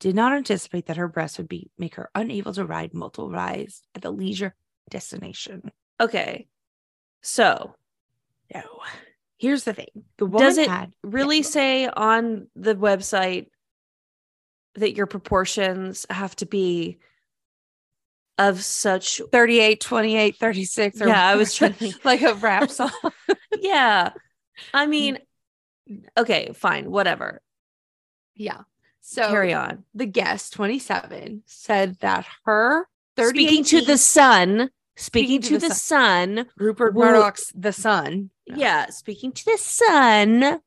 [0.00, 3.82] did not anticipate that her breast would be make her unable to ride multiple rides
[3.94, 4.54] at the leisure
[4.90, 5.70] destination.
[6.00, 6.48] Okay.
[7.20, 7.76] So,
[8.52, 8.62] No.
[9.38, 10.04] Here's the thing.
[10.18, 11.42] The woman Does it had really Yeah.
[11.42, 13.46] say on the website
[14.74, 16.98] that your proportions have to be
[18.38, 22.04] of such 38, 28, 36 or Yeah, I was trying to think.
[22.04, 22.90] like a rap song.
[23.60, 24.10] yeah
[24.74, 25.18] i mean
[26.16, 27.40] okay fine whatever
[28.34, 28.62] yeah.
[29.02, 35.40] So carry on the guest 27 said that her 38 speaking to the sun speaking,
[35.40, 38.30] Speaking to to, the the, sun, Rupert Murdoch's The Sun.
[38.46, 40.60] yeah speaking to the sun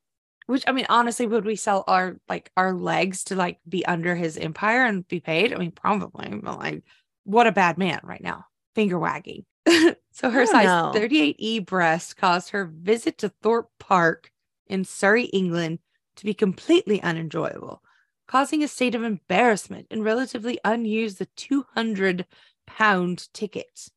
[0.46, 4.14] Which I mean, honestly, would we sell our like our legs to like be under
[4.14, 5.52] his empire and be paid?
[5.52, 6.28] I mean, probably.
[6.28, 6.84] But like,
[7.24, 8.46] what a bad man right now.
[8.74, 9.44] Finger wagging.
[10.12, 10.92] so her size know.
[10.94, 14.30] 38E breast caused her visit to Thorpe Park
[14.68, 15.80] in Surrey, England
[16.16, 17.82] to be completely unenjoyable,
[18.28, 22.24] causing a state of embarrassment and relatively unused the 200
[22.66, 23.88] pound ticket,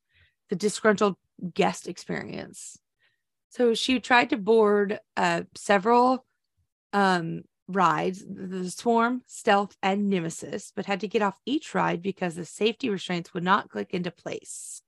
[0.50, 1.16] the disgruntled
[1.54, 2.80] guest experience.
[3.50, 6.26] So she tried to board uh, several
[6.93, 12.36] um, rides, the Swarm, Stealth, and Nemesis, but had to get off each ride because
[12.36, 14.82] the safety restraints would not click into place.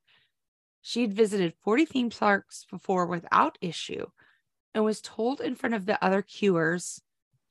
[0.81, 4.05] She'd visited 40 theme parks before without issue
[4.73, 7.01] and was told in front of the other queuers,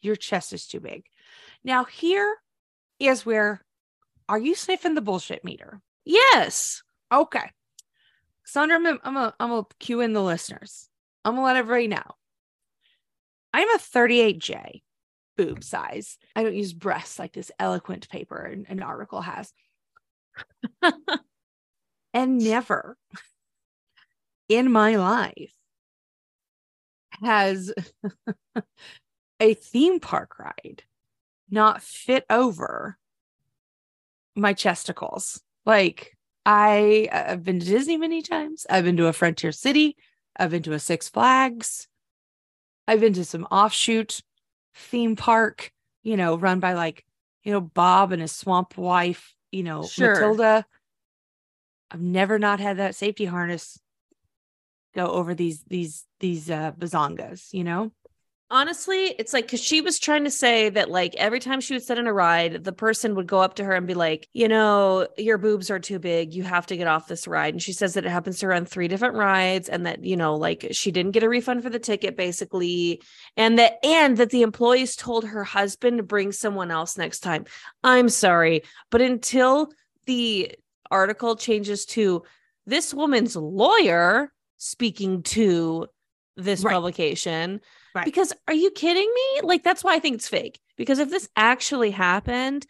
[0.03, 1.05] Your chest is too big.
[1.63, 2.37] Now, here
[2.99, 3.65] is where
[4.29, 5.81] are you sniffing the bullshit meter?
[6.05, 6.83] yes
[7.13, 7.51] Okay.
[8.45, 10.89] Sandra, I'm I'm gonna, I'm gonna cue in the listeners.
[11.25, 12.03] I'm gonna let everybody know.
[13.53, 14.83] I'm a 38J
[15.37, 16.19] boob size.
[16.37, 19.53] I don't use breasts like this eloquent paper an, an article has.
[22.15, 22.97] and never
[24.49, 25.53] in my life
[27.23, 27.73] has
[29.41, 30.83] a theme park ride
[31.51, 32.97] not fit over
[34.37, 35.41] my chesticles.
[35.67, 38.67] Like I I've been to Disney many times.
[38.71, 39.97] I've been to a Frontier City.
[40.37, 41.89] I've been to a Six Flags.
[42.91, 44.21] I've been to some offshoot
[44.75, 45.71] theme park,
[46.03, 47.05] you know, run by like,
[47.45, 50.09] you know, Bob and his swamp wife, you know, Sure.
[50.13, 50.67] Matilda.
[51.93, 53.79] I've never not had that safety harness
[54.93, 57.93] go over these these these uh bazongas, you know?
[58.53, 61.83] Honestly it's like because she was trying to say that like every time she would
[61.83, 64.49] sit in a ride the person would go up to her and be like you
[64.49, 67.73] know your boobs are too big you have to get off this ride and she
[67.73, 70.67] says that it happens to her on three different rides and that you know like
[70.73, 73.01] she didn't get a refund for the ticket basically
[73.37, 77.45] and that and that the employees told her husband to bring someone else next time
[77.85, 79.71] i'm sorry but until
[80.07, 80.53] the
[80.91, 82.25] article changes to
[82.67, 85.87] this woman's lawyer speaking to
[86.37, 86.73] this Right.
[86.73, 87.61] publication
[87.95, 88.05] Right.
[88.05, 89.41] because are you kidding me?
[89.43, 90.61] Like that's why i think it's fake.
[90.77, 92.67] Because if this actually happened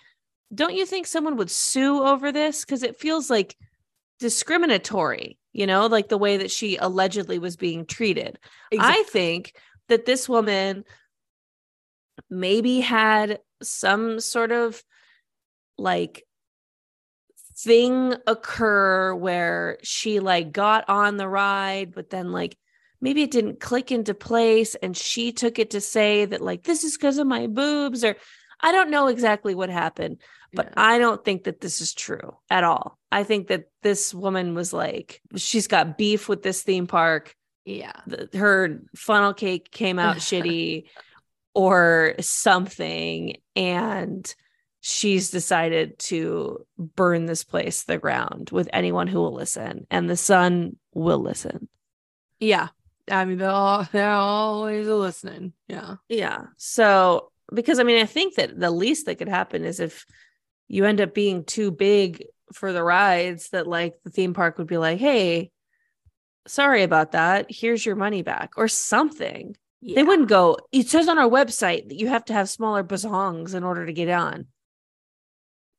[0.53, 2.65] don't you think someone would sue over this?
[2.65, 3.57] Because it feels like
[4.19, 8.39] discriminatory you know like the way that she allegedly was being treated.
[8.79, 9.55] I think
[9.89, 10.85] that this woman
[12.29, 14.83] maybe had some sort of
[15.79, 16.25] like
[17.59, 22.57] thing occur where she like got on the ride, but then like
[23.01, 26.85] maybe it didn't click into place and she took it to say that like this
[26.85, 28.17] is because of my boobs or
[28.61, 30.19] I don't know exactly what happened,
[30.53, 30.73] but Yeah.
[30.77, 32.99] I don't think that this is true at all.
[33.11, 37.35] I think that this woman was like, she's got beef with this theme park
[37.65, 37.93] yeah.
[38.07, 40.85] the, her funnel cake came out shitty
[41.55, 44.35] or something and
[44.81, 50.09] she's decided to burn this place to the ground with anyone who will listen and
[50.09, 51.69] the sun will listen
[52.39, 52.69] Yeah.
[53.11, 55.53] I mean, they're all they're always listening.
[55.69, 55.97] Yeah.
[56.09, 60.05] yeah so because i mean i think that the least that could happen is if
[60.69, 64.67] you end up being too big for the rides that like the theme park would
[64.67, 65.51] be like hey
[66.47, 69.97] sorry about that here's your money back or something yeah.
[69.97, 70.59] They wouldn't go.
[70.73, 73.93] It says on our website that you have to have smaller bazongs in order to
[73.93, 74.47] get on.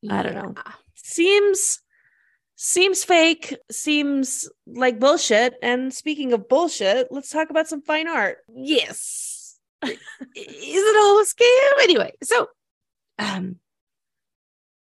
[0.09, 0.55] I don't know.
[0.95, 1.80] Seems
[2.61, 5.55] seems fake, seems like bullshit.
[5.63, 8.37] And speaking of bullshit, let's talk about some fine art.
[8.53, 9.57] Yes.
[9.83, 9.97] Is
[10.35, 11.83] it all a scam?
[11.83, 12.47] Anyway, so
[13.17, 13.55] um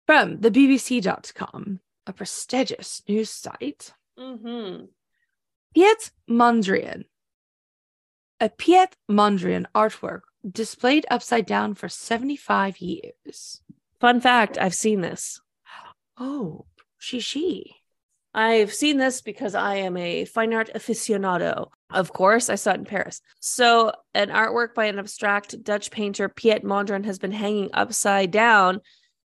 [0.07, 4.85] from the BBC.com, a prestigious news site, Mm-hmm.
[5.75, 7.05] Piet Mondrian.
[8.39, 13.61] A Piet Mondrian artwork displayed upside down for 75 years.
[14.01, 15.41] Fun fact I've seen this.
[16.17, 16.67] Oh,
[17.05, 17.77] she, she.
[18.33, 21.69] I've seen this because I am a fine art aficionado.
[21.90, 23.21] Of course, I saw it in Paris.
[23.40, 28.81] So, an artwork by an abstract Dutch painter, Piet Mondrian, has been hanging upside down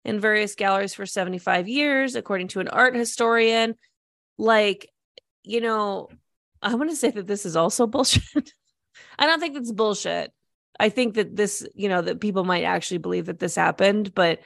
[0.04, 3.76] in various galleries for 75 years, according to an art historian.
[4.38, 4.90] Like,
[5.44, 6.08] you know,
[6.62, 8.52] I want to say that this is also bullshit.
[9.18, 10.32] I don't think that's bullshit.
[10.80, 14.40] I think that this, you know, that people might actually believe that this happened, but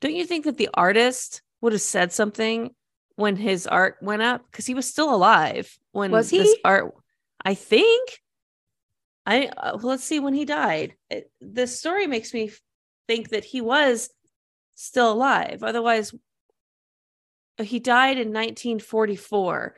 [0.00, 2.70] don't you think that the artist would have said something
[3.16, 6.60] when his art went up because he was still alive when Was this he?
[6.64, 6.94] art
[7.44, 8.20] i think.
[9.26, 10.96] I uh, well, let's see when he died.
[11.08, 12.52] It, this story makes me
[13.08, 14.10] think that he was
[14.74, 15.62] still alive.
[15.62, 16.12] Otherwise
[17.62, 19.76] he died in 1944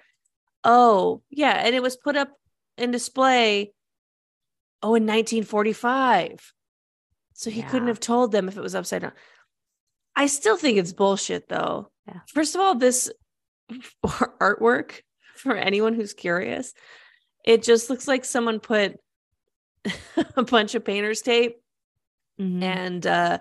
[0.65, 2.31] oh yeah and it was put up
[2.79, 3.73] in display
[4.83, 6.53] oh in 1945
[7.35, 9.13] so he couldn't have told them if it was upside down
[10.17, 12.21] i still think it's bullshit though Yeah.
[12.33, 13.11] first of all this
[14.05, 15.01] artwork
[15.35, 16.73] for anyone who's curious
[17.45, 18.99] it just looks like someone put
[20.37, 21.57] a bunch of painter's tape
[22.41, 22.63] Mhm.
[22.63, 23.39] and uh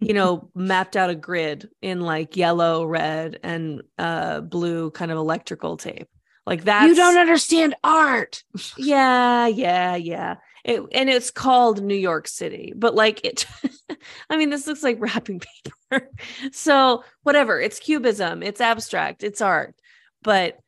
[0.00, 5.18] you know mapped out a grid in like yellow red and uh blue kind of
[5.18, 6.08] electrical tape
[6.46, 8.42] like that you don't understand art.
[8.78, 13.46] yeah yeah yeah it, and it's called new york city but like it
[14.30, 15.40] i mean this looks like wrapping
[15.90, 16.10] paper.
[16.52, 19.74] So whatever it's cubism it's abstract it's art
[20.22, 20.58] but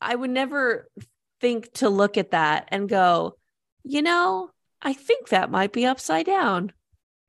[0.00, 0.88] i would never
[1.40, 3.36] think to look at that and go
[3.82, 4.50] you know
[4.82, 6.72] i think that might be upside down.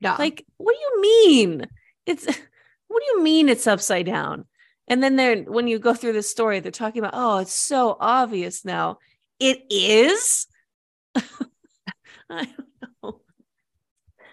[0.02, 0.16] No.
[0.18, 1.66] like what do you mean?
[2.06, 2.26] It's
[2.88, 4.46] what do you mean it's upside down?
[4.88, 7.96] And then they're when you go through the story they're talking about oh it's so
[8.00, 8.98] obvious now.
[9.38, 10.46] It is
[12.40, 13.20] i don't know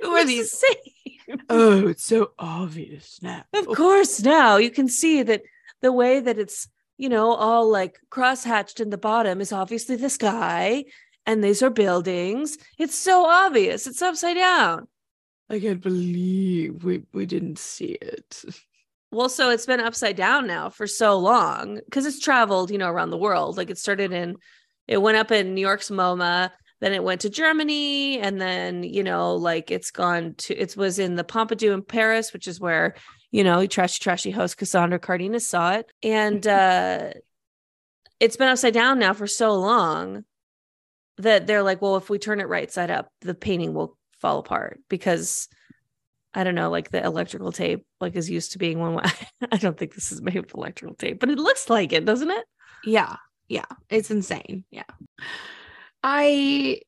[0.02, 0.52] who are these?
[0.60, 1.38] the.
[1.50, 3.44] Oh, it's so obvious now.
[3.54, 3.76] of oh.
[3.76, 5.44] course now you can see that
[5.82, 10.10] the way that it's you know all like cross-hatched in the bottom is obviously the
[10.10, 10.86] sky
[11.28, 14.88] and these are buildings it's so obvious it's upside down
[15.50, 18.44] I can't believe we, we didn't see it.
[19.12, 22.90] Well, so it's been upside down now for so long because it's traveled, you know,
[22.90, 23.58] around the world.
[23.58, 24.36] Like it started in,
[24.88, 29.04] it went up in New York's MoMA, then it went to Germany, and then you
[29.04, 32.96] know, like it's gone to, it was in the Pompidou in Paris, which is where
[33.32, 37.12] you know, trashy trashy host Cassandra Cardenas saw it, and uh
[38.20, 40.26] it's been upside down now for so long
[41.18, 44.40] that they're like, well, if we turn it right side up, the painting will fall
[44.40, 45.48] apart because
[46.34, 49.04] I don't know, like the electrical tape, like is used to being one way.
[49.52, 52.30] I don't think this is made of electrical tape, but it looks like it, doesn't
[52.30, 52.46] it?
[52.86, 53.16] Yeah.
[53.48, 53.66] Yeah.
[53.90, 54.64] It's insane.
[54.70, 54.84] Yeah.
[56.04, 56.82] I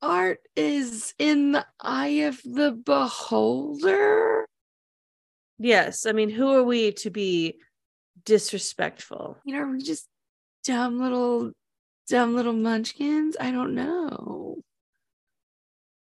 [0.00, 4.46] art is in the eye of the beholder.
[5.58, 6.06] Yes.
[6.06, 7.58] I mean, who are we to be
[8.24, 9.38] disrespectful?
[9.44, 10.08] You know, we're just
[10.64, 11.52] dumb little
[12.08, 13.36] dumb little munchkins.
[13.40, 14.62] I don't know.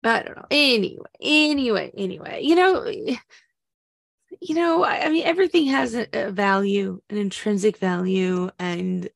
[0.03, 0.45] I don't know.
[0.49, 7.01] Anyway, anyway, anyway, you know, you know, I, I mean, everything has a, a value,
[7.09, 9.09] an intrinsic value, and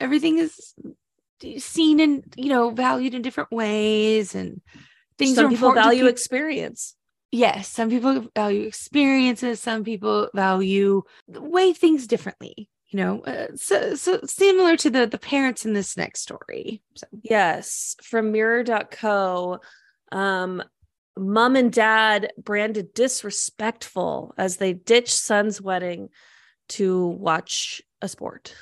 [0.00, 0.74] everything is
[1.58, 4.60] seen and you know valued in different ways, and
[5.18, 6.94] things Some are people value experience.
[7.30, 12.68] yes, some people value experiences, some people value weigh things differently.
[12.90, 16.82] You know, uh, so so similar to the the parents in this next story.
[16.96, 17.96] So Yes.
[18.02, 19.60] From mirror.co.
[20.10, 20.62] Um,
[21.18, 26.08] mom and dad branded disrespectful as they ditch son's wedding
[26.68, 28.54] to watch a sport.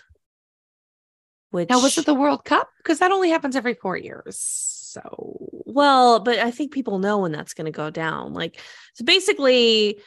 [1.65, 2.69] Which now, was it the World Cup?
[2.79, 4.37] Because that only happens every four years.
[4.39, 8.33] So Well, but I think people know when that's going to go down.
[8.33, 8.61] Like,
[8.95, 10.01] so basically,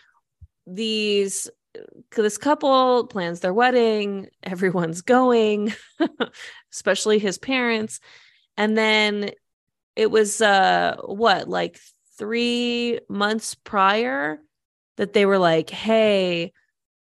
[0.65, 1.49] these
[2.15, 4.27] this couple plans their wedding.
[4.43, 5.73] Everyone's going,
[6.71, 7.99] especially his parents,
[8.57, 9.31] and then
[9.95, 11.79] it was uh what like
[12.17, 14.39] three months prior
[14.97, 16.53] that they were like, "Hey,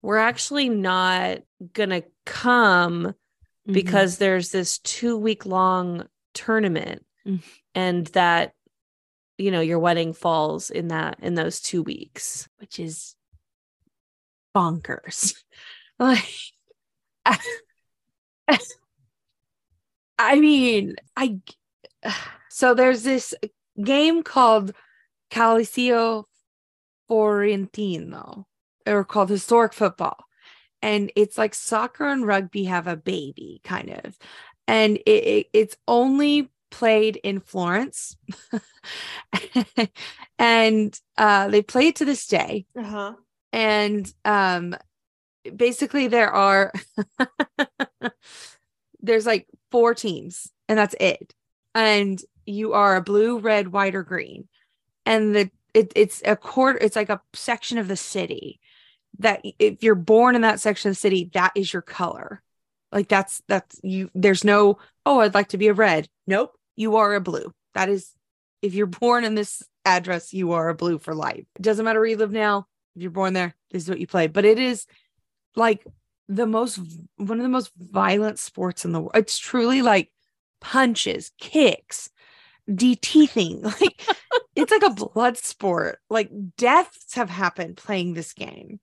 [0.03, 1.39] we're actually not
[1.73, 3.15] gonna come."
[3.67, 7.43] Because there's this two week long tournament Mm.
[7.75, 8.53] and that
[9.39, 13.17] you know your wedding falls in that in those two weeks which is
[14.55, 15.35] bonkers.
[15.99, 16.29] like
[20.19, 21.39] I mean, I
[22.51, 23.35] so there's this
[23.83, 24.73] game called
[25.31, 26.25] Calcio
[27.09, 28.47] Fiorentino,
[28.87, 30.17] or called historic football,
[30.85, 34.19] and it's like soccer and rugby have a baby kind of,
[34.69, 38.17] and it, it it's only played in Florence,
[40.39, 42.67] and uh, they play it to this day.
[42.79, 43.15] Uh-huh.
[43.51, 44.77] And um,
[45.57, 46.71] basically, there are
[49.01, 51.35] there's like four teams, and that's it.
[51.75, 54.49] And you are a blue, red, white, or green,
[55.07, 56.79] and the it, it's a quarter.
[56.79, 58.61] It's like a section of the city
[59.19, 62.43] that if you're born in that section of the city, that is your color.
[62.93, 64.11] Like that's that's you.
[64.15, 66.09] There's no oh, I'd like to be a red.
[66.27, 67.53] Nope, you are a blue.
[67.75, 68.13] That is
[68.63, 71.45] if you're born in this address, you are a blue for life.
[71.57, 72.67] It doesn't matter where you live now.
[72.97, 74.29] If you're born there, this is what you play.
[74.29, 74.87] But it is
[75.57, 75.85] like
[76.29, 76.79] the most
[77.17, 79.13] one of the most violent sports in the world.
[79.15, 80.11] It's truly like
[80.61, 82.11] punches, kicks,
[82.69, 83.63] deteething.
[83.81, 84.01] Like
[84.57, 85.99] it's like a blood sport.
[86.09, 88.79] Like deaths have happened playing this game.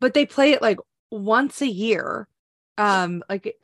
[0.00, 0.78] But they play it like
[1.10, 2.28] once a year.
[2.76, 3.56] Um like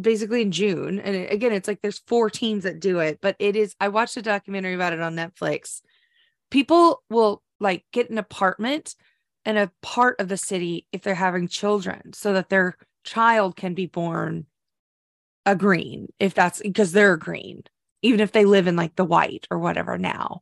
[0.00, 3.56] basically in June and again it's like there's four teams that do it, but it
[3.56, 5.80] is I watched a documentary about it on Netflix.
[6.50, 8.94] People will like get an apartment
[9.44, 13.74] in a part of the city if they're having children so that their child can
[13.74, 14.46] be born
[15.44, 17.64] a green if that's because they're green
[18.02, 20.40] even if they live in like the white or whatever now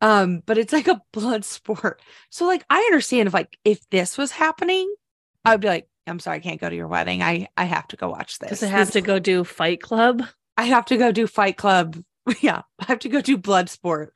[0.00, 4.16] um but it's like a blood sport so like i understand if like if this
[4.18, 4.92] was happening
[5.44, 7.86] i would be like i'm sorry i can't go to your wedding i i have
[7.88, 10.22] to go watch this Does it have This- to go do Fight Club?
[10.56, 12.02] I have to go do Fight Club.
[12.42, 14.14] Yeah, I have to go do blood sport.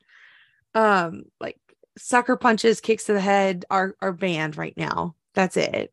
[0.75, 1.57] Um, like
[1.97, 5.15] sucker punches, kicks to the head are are banned right now.
[5.33, 5.91] That's it.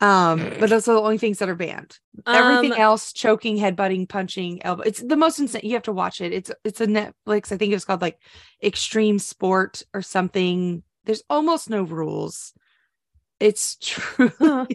[0.00, 1.98] Um, but those are the only things that are banned.
[2.26, 4.82] Everything Um, else, choking, headbutting, punching, elbow.
[4.82, 5.62] It's the most insane.
[5.64, 6.32] You have to watch it.
[6.32, 7.50] It's it's a Netflix.
[7.50, 8.20] I think it's called like
[8.62, 10.82] Extreme Sport or something.
[11.04, 12.52] There's almost no rules.
[13.40, 14.66] It's true.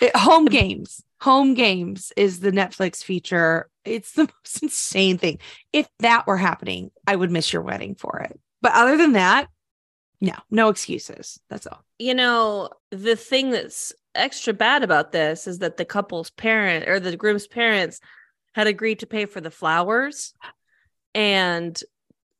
[0.00, 1.02] It- home games.
[1.22, 3.68] Home games is the Netflix feature.
[3.84, 5.40] It's the most insane thing.
[5.72, 8.38] If that were happening, I would miss your wedding for it.
[8.62, 9.48] But other than that,
[10.20, 11.38] no, no excuses.
[11.50, 11.82] That's all.
[11.98, 17.00] you know, the thing that's extra bad about this is that the couple's parent or
[17.00, 18.00] the groom's parents
[18.54, 20.34] had agreed to pay for the flowers
[21.14, 21.80] and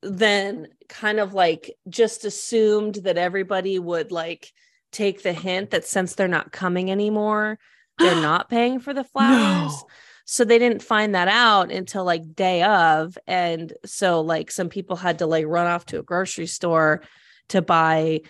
[0.01, 4.51] then kind of like just assumed that everybody would like
[4.91, 7.59] take the hint that since they're not coming anymore,
[7.97, 9.73] they're not paying for the flowers.
[9.73, 9.87] No.
[10.25, 13.17] So they didn't find that out until like day of.
[13.25, 17.01] And so like some people had to like run off to a grocery store
[17.49, 18.21] to buy,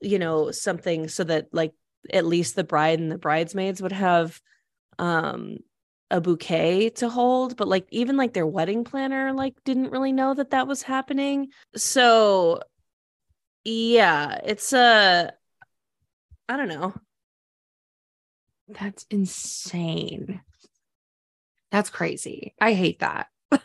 [0.00, 1.72] you know, something so that like
[2.12, 4.40] at least the bride and the bridesmaids would have
[4.98, 5.58] um
[6.10, 10.32] a bouquet to hold but like even like their wedding planner like didn't really know
[10.32, 12.60] that that was happening so
[13.64, 15.30] yeah it's uh
[16.48, 16.94] i don't know
[18.68, 20.40] That's insane.
[21.70, 22.54] That's crazy.
[22.60, 23.28] I hate that.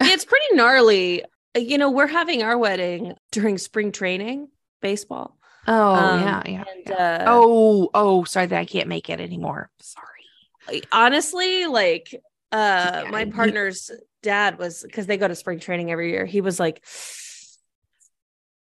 [0.00, 1.24] it's pretty gnarly
[1.56, 4.48] you know we're having our wedding during spring training
[4.82, 5.35] baseball
[5.68, 6.64] Oh, Um, yeah, yeah.
[6.74, 6.94] and yeah.
[6.94, 9.70] uh oh, oh, sorry that I can't make it anymore.
[9.80, 10.82] Sorry.
[10.92, 12.08] honestly like
[12.52, 13.90] uh Yeah, my you- partner's
[14.22, 16.82] dad was because they go to spring training every year he was like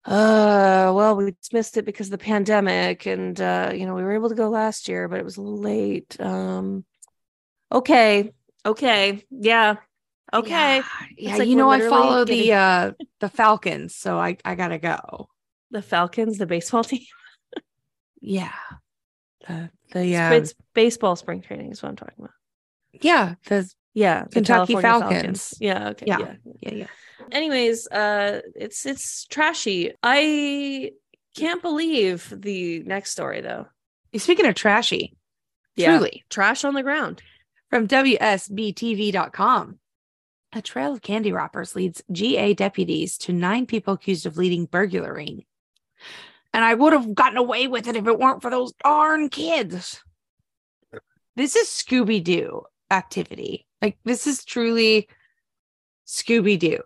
[0.04, 4.12] uh well we missed it because of the pandemic and uh you know we were
[4.12, 6.84] able to go last year but it was a little late um
[7.72, 8.32] okay
[8.64, 9.76] okay yeah
[10.32, 10.82] okay Yeah,
[11.16, 14.78] yeah, like you know, I follow getting- the uh the Falcons, so I I gotta
[14.78, 15.28] go.
[15.70, 17.02] The falcons the baseball team
[18.20, 18.52] Yeah.
[19.46, 22.34] The the It's- uh, it's baseball spring training is what i'm talking about
[22.92, 25.54] yeah, the yeah the Kentucky California Falcons.
[25.60, 26.18] yeah okay Yeah.
[26.18, 26.86] yeah yeah, yeah.
[27.32, 30.90] anyways uh it's it's trashy i
[31.36, 33.66] can't believe the next story though
[34.12, 35.14] You're Speaking of trashy,
[35.76, 35.96] Yeah.
[35.98, 37.22] truly trash on the ground
[37.70, 39.78] from WSBTV.com.
[40.54, 45.46] A trail of candy wrappers leads GA deputies to nine people accused of leading burglary.
[46.58, 50.02] And I would have gotten away with it if it weren't for those darn kids.
[51.36, 53.64] This is Scooby Doo activity.
[53.80, 55.08] Like, this is truly
[56.04, 56.80] Scooby Doo.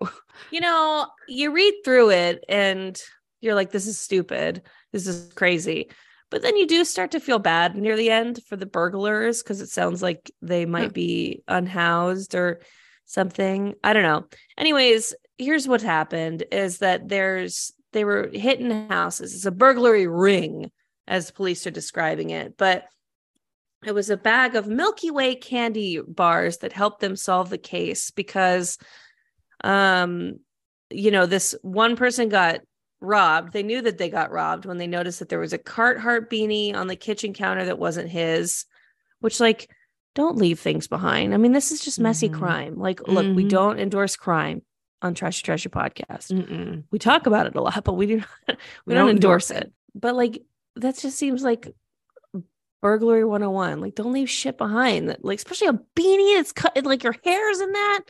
[0.50, 3.00] you know you read through it and
[3.40, 4.60] you're like this is stupid
[4.92, 5.88] this is crazy
[6.30, 9.62] but then you do start to feel bad near the end for the burglars because
[9.62, 12.60] it sounds like they might be unhoused or
[13.06, 14.26] something i don't know
[14.58, 20.70] anyways here's what happened is that there's they were hitting houses it's a burglary ring
[21.06, 22.86] as police are describing it but
[23.84, 28.10] it was a bag of Milky Way candy bars that helped them solve the case
[28.12, 28.78] because
[29.64, 30.38] um
[30.90, 32.60] you know this one person got
[33.00, 33.52] robbed.
[33.52, 36.74] They knew that they got robbed when they noticed that there was a Carhartt beanie
[36.74, 38.64] on the kitchen counter that wasn't his,
[39.18, 39.68] which like
[40.14, 41.34] don't leave things behind.
[41.34, 42.34] I mean, this is just messy Mhm.
[42.34, 42.78] crime.
[42.78, 43.48] Like, look, we Mhm.
[43.48, 44.62] don't endorse crime
[45.02, 46.32] on Trash Treasure podcast.
[46.32, 46.84] Mm-mm.
[46.90, 48.54] We talk about it a lot, but we do we,
[48.86, 49.72] We don't, don't endorse endorse it.
[49.94, 50.42] But like
[50.76, 51.74] that just seems like
[52.80, 53.80] burglary 101.
[53.80, 55.16] Like, don't leave shit behind.
[55.20, 58.00] Like especially a beanie that's cut like your hair's in that.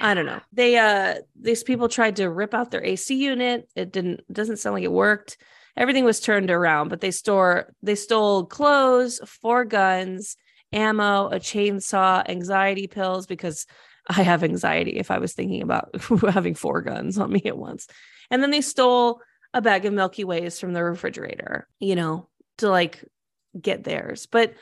[0.00, 0.40] I don't know.
[0.52, 3.68] They uh these people tried to rip out their AC unit.
[3.74, 5.38] It didn't it doesn't sound like it worked.
[5.76, 10.36] Everything was turned around, but they store they stole clothes, four guns,
[10.72, 13.66] ammo, a chainsaw, anxiety pills because
[14.08, 15.94] I have anxiety if I was thinking about
[16.30, 17.86] having four guns on me at once.
[18.30, 19.20] And then they stole
[19.54, 22.28] a bag of Milky Ways from the refrigerator, you know,
[22.58, 23.04] to like
[23.60, 24.26] get theirs.
[24.26, 24.54] But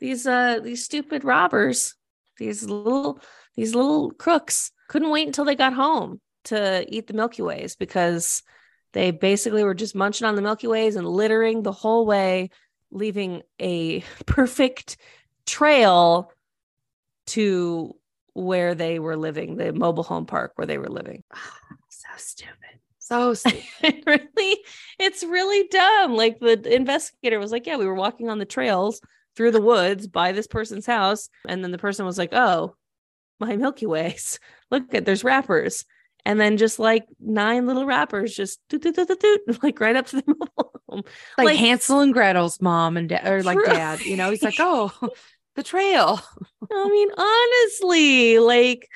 [0.00, 1.94] these uh these stupid robbers,
[2.38, 3.20] these little
[3.56, 8.42] these little crooks couldn't wait until they got home to eat the Milky Ways because
[8.92, 12.50] they basically were just munching on the Milky Ways and littering the whole way,
[12.90, 14.96] leaving a perfect
[15.46, 16.32] trail
[17.28, 17.94] to
[18.34, 21.22] where they were living, the mobile home park where they were living.
[21.34, 21.56] Ah,
[21.88, 22.54] so stupid.
[22.98, 23.62] So stupid.
[23.82, 24.04] It
[24.36, 24.58] really,
[24.98, 26.14] it's really dumb.
[26.14, 29.00] Like the investigator was like, Yeah, we were walking on the trails
[29.36, 31.28] through the woods by this person's house.
[31.48, 32.76] And then the person was like, Oh,
[33.40, 34.38] my Milky Ways.
[34.70, 35.84] Look at there's wrappers.
[36.24, 39.96] And then just like nine little wrappers just doot, doot, doot, doot, doot, like right
[39.96, 41.02] up to the mobile home.
[41.36, 43.66] like, Like- Hansel and Gretel's mom and dad, or like True.
[43.66, 44.00] dad.
[44.02, 44.92] You know, he's like, oh,
[45.54, 46.20] the trail.
[46.72, 48.88] I mean, honestly, like,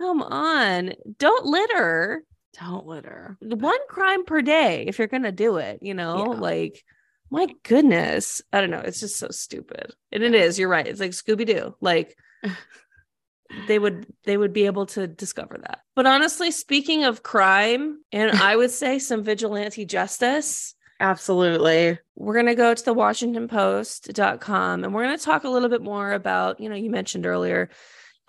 [0.00, 0.92] come on.
[1.18, 2.24] Don't litter.
[2.60, 3.36] Don't litter.
[3.40, 6.38] one crime per day if you're gonna do it you know Yeah.
[6.40, 6.84] like
[7.28, 11.00] my goodness i don't know it's just so stupid and it is you're right it's
[11.00, 12.16] like scooby-doo like
[13.66, 18.30] they would they would be able to discover that but honestly speaking of crime and
[18.40, 21.98] i would say some vigilante justice Absolutely.
[22.16, 25.82] we're going to go to the washingtonpost.com and we're going to talk a little bit
[25.82, 27.68] more about you know you mentioned earlier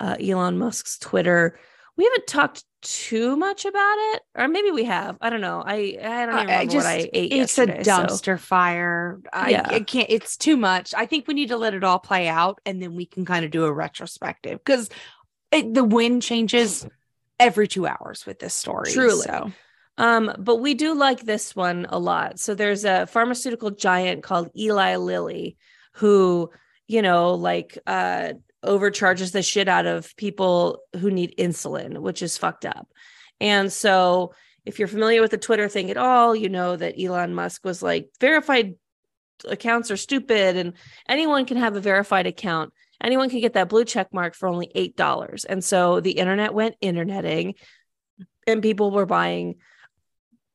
[0.00, 1.58] uh, elon musk's twitter
[1.96, 5.96] we haven't talked too much about it or maybe we have i don't know i
[6.02, 9.20] i don't even remember what i ate it's a so- dumpster fire.
[9.32, 9.66] I, Yeah.
[9.68, 10.08] I can't.
[10.10, 10.94] It's too much.
[10.94, 13.44] I think we need to let it all play out, and then we can kind
[13.44, 14.88] of do a retrospective because
[15.50, 16.86] the wind changes
[17.40, 18.92] every two hours with this story.
[18.92, 19.22] Truly.
[19.22, 19.52] So
[19.98, 22.38] Um, but we do like this one a lot.
[22.38, 25.56] So there's a pharmaceutical giant called Eli Lilly
[25.94, 26.50] who,
[26.86, 32.36] you know, like uh overcharges the shit out of people who need insulin, which is
[32.36, 32.88] fucked up.
[33.40, 34.32] And so
[34.64, 37.82] if you're familiar with the Twitter thing at all, you know that Elon Musk was
[37.82, 38.74] like verified
[39.48, 40.72] accounts are stupid and
[41.08, 42.72] anyone can have a verified account.
[43.00, 45.44] Anyone can get that blue check mark for only $8.
[45.48, 47.54] And so the internet went interneting
[48.46, 49.56] and people were buying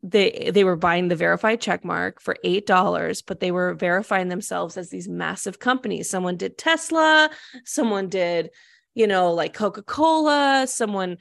[0.04, 4.30] they they were buying the verified check mark for eight dollars, but they were verifying
[4.30, 6.10] themselves as these massive companies.
[6.10, 7.30] Someone did Tesla,
[7.66, 8.50] someone did,
[8.96, 11.18] you know, like Coca-Cola, someone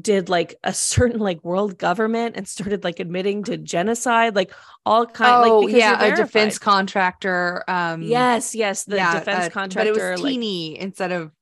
[0.00, 4.52] did like a certain like world government and started like admitting to genocide, like
[4.86, 7.64] all kind oh like yeah, a defense contractor.
[7.66, 9.92] Um, Yes, yes, the yeah, defense uh, contractor.
[9.92, 11.32] but it was like, teeny instead of.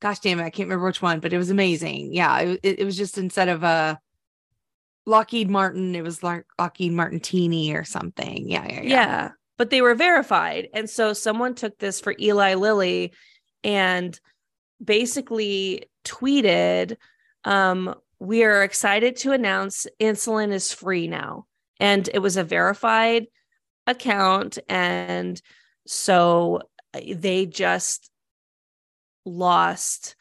[0.00, 2.12] Gosh damn it, I can't remember which one, but it was amazing.
[2.12, 3.98] Yeah, it, it, it was just instead of a
[5.06, 8.48] Lockheed Martin, it was like Lockheed Martin Teeny or something.
[8.48, 8.82] Yeah, yeah, yeah.
[8.82, 9.30] yeah.
[9.58, 13.12] but they were verified and so someone took this for eli lilly
[13.62, 14.18] and
[14.82, 16.96] basically tweeted
[17.44, 21.46] um we are excited to announce insulin is free now
[21.80, 23.26] and it was a verified
[23.86, 25.40] account and
[25.86, 26.60] so
[26.94, 28.10] uh, they just
[29.24, 30.16] lost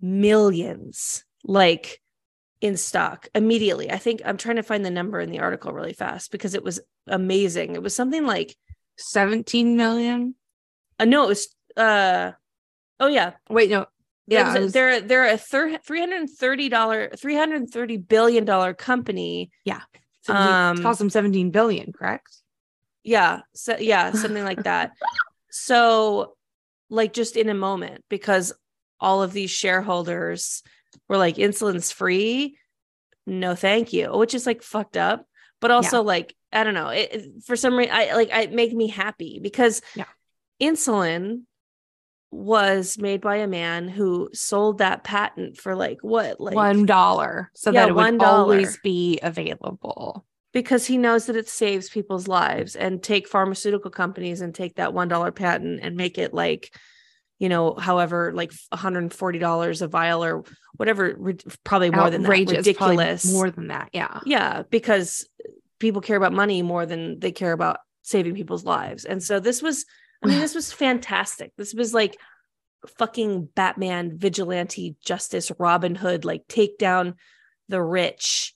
[0.00, 2.00] millions like
[2.60, 3.90] in stock immediately.
[3.90, 6.64] I think I'm trying to find the number in the article really fast because it
[6.64, 7.74] was amazing.
[7.74, 8.56] It was something like
[8.98, 10.34] 17 million.
[10.98, 12.32] uh, no, it was uh
[12.98, 13.32] oh yeah.
[13.50, 13.86] Wait, no.
[14.26, 19.50] Yeah, was was- they're they're a thir- 330 dollar 330 billion dollar company.
[20.22, 22.42] 17 um, it cost them 17 billion, correct?
[23.04, 24.92] Yeah, so yeah, something like that.
[25.58, 26.36] So
[26.90, 28.52] like just in a moment because
[29.00, 30.62] all of these shareholders
[31.08, 32.58] were like insulin's free.
[33.26, 35.26] No, thank you, which is like fucked up,
[35.60, 38.72] but also like I don't know, it, it- for some reason I like it make
[38.72, 40.04] me happy because Yeah.
[40.62, 41.42] insulin
[42.30, 47.50] was made by a man who sold that patent for like what like one dollar,
[47.54, 48.22] so Yeah, that it would $1.
[48.22, 50.24] always be available.
[50.52, 54.90] because he knows that it saves people's lives and take pharmaceutical companies and take that
[54.94, 56.74] $1 patent and make it like
[57.38, 60.44] you know however like $140 a vial or
[60.76, 61.34] whatever
[61.64, 65.28] probably more than that ridiculous more than that yeah yeah because
[65.78, 69.62] people care about money more than they care about saving people's lives and so this
[69.62, 69.84] was
[70.22, 72.16] i mean this was fantastic this was like
[72.98, 77.14] fucking batman vigilante justice robin hood like take down
[77.68, 78.54] the rich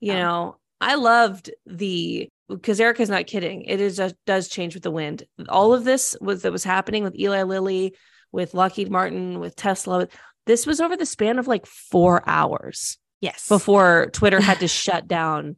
[0.00, 0.20] you yeah.
[0.20, 3.62] know I loved the because Erica's not kidding.
[3.62, 5.24] It is a, does change with the wind.
[5.48, 7.94] All of this was that was happening with Eli Lilly,
[8.32, 10.08] with Lockheed Martin, with Tesla.
[10.46, 12.98] This was over the span of like four hours.
[13.20, 13.48] Yes.
[13.48, 15.56] Before Twitter had to shut down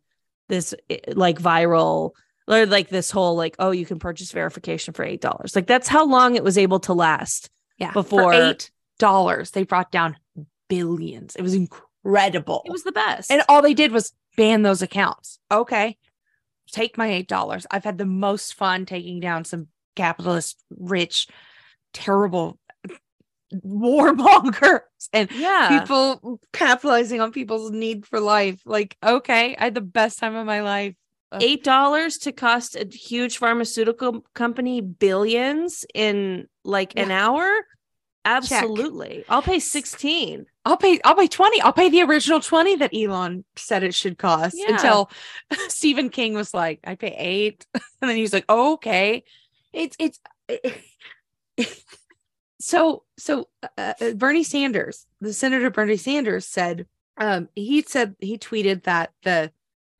[0.48, 2.12] this eh, like viral
[2.48, 5.54] or like this whole like, oh, you can purchase verification for eight dollars.
[5.54, 7.50] Like that's how long it was able to last.
[7.78, 7.92] Yeah.
[7.92, 10.16] Before for eight dollars, they brought down
[10.68, 11.36] billions.
[11.36, 12.62] It was incredible.
[12.64, 13.30] It was the best.
[13.30, 15.38] And all they did was ban those accounts.
[15.50, 15.98] Okay.
[16.70, 17.66] Take my $8.
[17.70, 21.26] I've had the most fun taking down some capitalist, rich,
[21.92, 22.58] terrible
[23.64, 24.80] warmongers
[25.12, 25.80] and yeah.
[25.80, 28.60] people capitalizing on people's need for life.
[28.64, 30.94] Like, okay, I had the best time of my life.
[31.40, 37.04] Eight dollars to cost a huge pharmaceutical company billions in like yeah.
[37.04, 37.50] an hour.
[38.24, 39.16] Absolutely.
[39.16, 39.24] Check.
[39.30, 40.46] I'll pay 16.
[40.64, 41.60] I'll pay I'll pay 20.
[41.62, 44.74] I'll pay the original 20 that Elon said it should cost yeah.
[44.74, 45.10] until
[45.68, 47.66] Stephen King was like, I pay 8.
[48.02, 49.22] And then he's like, oh, "Okay."
[49.72, 50.18] It's it's
[52.62, 56.86] so so uh, uh, Bernie Sanders, the Senator Bernie Sanders said
[57.16, 59.50] um he said he tweeted that the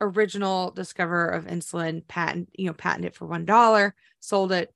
[0.01, 4.75] original discoverer of insulin patent, you know, patented for $1, sold it.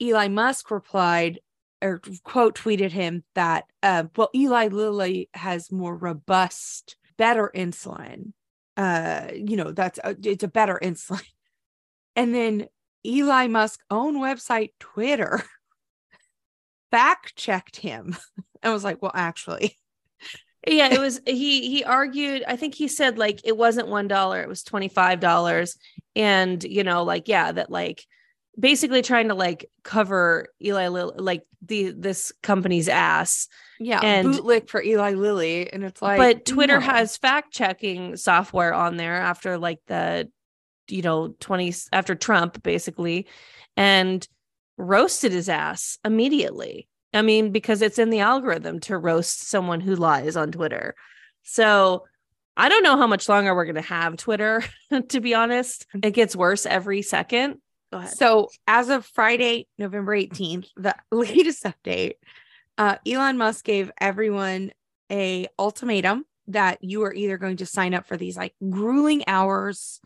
[0.00, 1.40] Eli Musk replied,
[1.82, 8.32] or quote tweeted him that uh, well Eli Lilly has more robust better insulin.
[8.76, 11.22] Uh you know that's a, it's a better insulin.
[12.16, 12.68] And then
[13.04, 15.42] Eli Musk own website Twitter
[16.96, 18.16] fact checked him.
[18.62, 19.76] And was like well actually.
[20.66, 24.40] Yeah it was he he argued i think he said like it wasn't one dollar
[24.40, 25.76] it was 25 dollars.
[26.16, 28.06] And you know like yeah that like
[28.58, 33.48] basically trying to like cover Eli Lilly, like the this company's ass.
[33.78, 36.86] Yeah, and bootlick for Eli Lilly, and it's like, but Twitter no.
[36.86, 40.30] has fact checking software on there after like the,
[40.88, 43.26] you know, twenty after Trump basically,
[43.76, 44.26] and
[44.76, 46.88] roasted his ass immediately.
[47.12, 50.94] I mean, because it's in the algorithm to roast someone who lies on Twitter.
[51.42, 52.04] So
[52.56, 54.64] I don't know how much longer we're going to have Twitter,
[55.08, 55.86] to be honest.
[56.02, 57.58] It gets worse every second.
[57.92, 58.16] Go ahead.
[58.16, 62.14] So, as of Friday, November 18th, the latest update,
[62.78, 64.72] uh, Elon Musk gave everyone
[65.10, 70.00] a ultimatum that you are either going to sign up for these like grueling hours,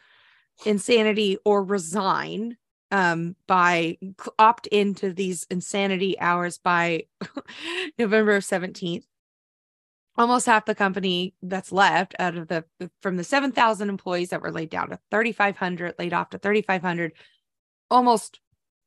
[0.64, 2.56] insanity, or resign
[2.90, 3.98] um by
[4.38, 7.04] opt into these insanity hours by
[7.98, 9.04] November 17th
[10.16, 12.64] almost half the company that's left out of the
[13.00, 17.12] from the 7,000 employees that were laid down to 3,500 laid off to 3,500
[17.90, 18.40] almost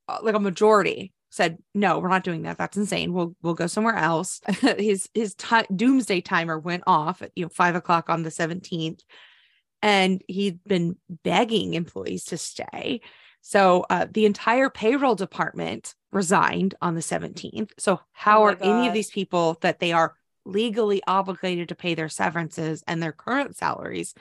[0.10, 2.58] uh, like a majority said no we're not doing that.
[2.58, 3.14] That's insane.
[3.14, 4.42] We'll we'll go somewhere else.
[4.78, 9.00] His his t- doomsday timer went off at you know five o'clock on the 17th
[9.82, 13.02] and he'd been begging employees to stay
[13.42, 18.68] so uh, the entire payroll department resigned on the 17th so how oh are God.
[18.68, 20.16] any of these people that they are
[20.46, 24.14] legally obligated to pay their severances and their current salaries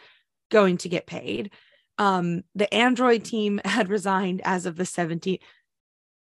[0.50, 1.50] going to get paid
[2.00, 5.40] um, the Android team had resigned as of the 17th.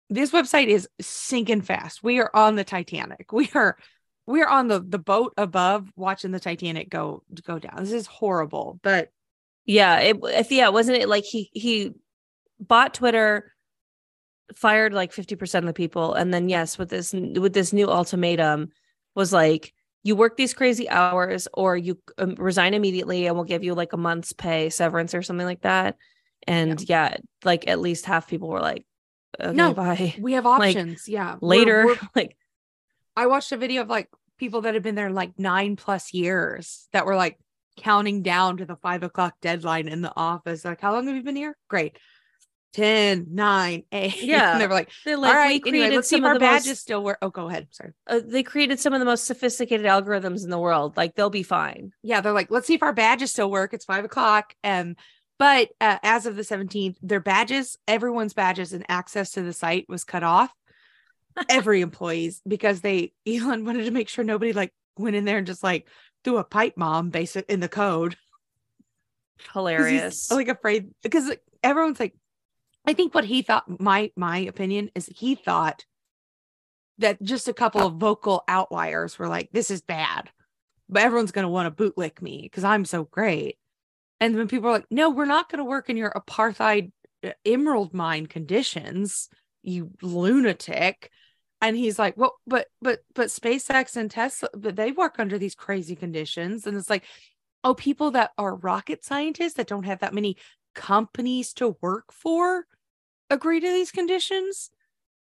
[0.09, 2.03] This website is sinking fast.
[2.03, 3.31] We are on the Titanic.
[3.31, 3.77] We are
[4.25, 7.75] we are on the the boat above watching the Titanic go go down.
[7.77, 8.79] This is horrible.
[8.81, 9.09] But
[9.65, 10.17] yeah, it
[10.49, 11.93] yeah, wasn't it like he he
[12.59, 13.53] bought Twitter,
[14.55, 18.69] fired like 50% of the people and then yes, with this with this new ultimatum
[19.15, 23.63] was like you work these crazy hours or you um, resign immediately and we'll give
[23.63, 25.97] you like a month's pay severance or something like that.
[26.47, 28.85] And yeah, yeah like at least half people were like
[29.39, 30.15] okay, no bye.
[30.19, 31.07] we have options.
[31.07, 32.37] Like, yeah later we're, we're, like
[33.17, 36.87] i watched a video of like people that have been there like nine plus years
[36.93, 37.37] that were like
[37.75, 40.63] counting down to the five o'clock deadline in the office.
[40.63, 41.57] Like how long have you been here?
[41.67, 41.97] Great
[42.73, 44.23] 10, 9, 8.
[44.23, 44.51] Yeah.
[44.53, 46.67] And they were like, they're like, all right, we anyway, let's see if our badges
[46.67, 47.17] most, still work.
[47.21, 47.67] Oh, go ahead.
[47.71, 47.93] Sorry.
[48.05, 50.97] Uh, they created some of the most sophisticated algorithms in the world.
[50.97, 51.91] Like they'll be fine.
[52.03, 52.21] Yeah.
[52.21, 53.73] They're like, let's see if our badges still work.
[53.73, 54.53] It's five o'clock.
[54.63, 54.95] Um,
[55.39, 59.85] but uh, as of the 17th, their badges, everyone's badges and access to the site
[59.87, 60.53] was cut off.
[61.49, 65.47] Every employee's because they Elon wanted to make sure nobody like went in there and
[65.47, 65.87] just like
[66.23, 68.17] threw a pipe bomb basic in the code.
[69.53, 70.31] hilarious.
[70.31, 72.15] like afraid because everyone's like,
[72.87, 75.85] I think what he thought, my my opinion is he thought
[76.99, 80.29] that just a couple of vocal outliers were like, this is bad,
[80.87, 83.57] but everyone's gonna want to bootlick me because I'm so great.
[84.21, 86.91] And when people are like, no, we're not gonna work in your apartheid
[87.25, 89.27] uh, emerald mine conditions,
[89.63, 91.11] you lunatic.
[91.61, 95.55] And he's like, well, but but but SpaceX and Tesla, but they work under these
[95.55, 96.65] crazy conditions.
[96.65, 97.03] And it's like,
[97.65, 100.37] oh, people that are rocket scientists that don't have that many
[100.73, 102.65] companies to work for
[103.29, 104.69] agree to these conditions.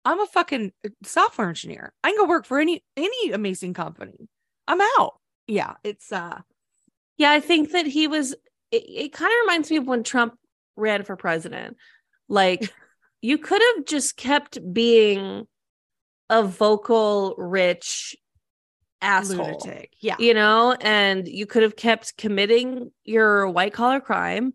[0.05, 0.73] I'm a fucking
[1.05, 1.93] software engineer.
[2.03, 4.29] I can go work for any any amazing company.
[4.67, 5.15] I'm out.
[5.47, 6.41] Yeah, it's uh
[7.17, 8.33] yeah, I think that he was
[8.71, 10.35] it, it kind of reminds me of when Trump
[10.77, 11.77] ran for president.
[12.29, 12.73] Like
[13.23, 15.47] you could have just kept being
[16.31, 18.17] a vocal rich
[19.01, 19.39] asshole.
[19.39, 19.93] lunatic.
[20.01, 20.17] Yeah.
[20.19, 24.55] You know, and you could have kept committing your white collar crime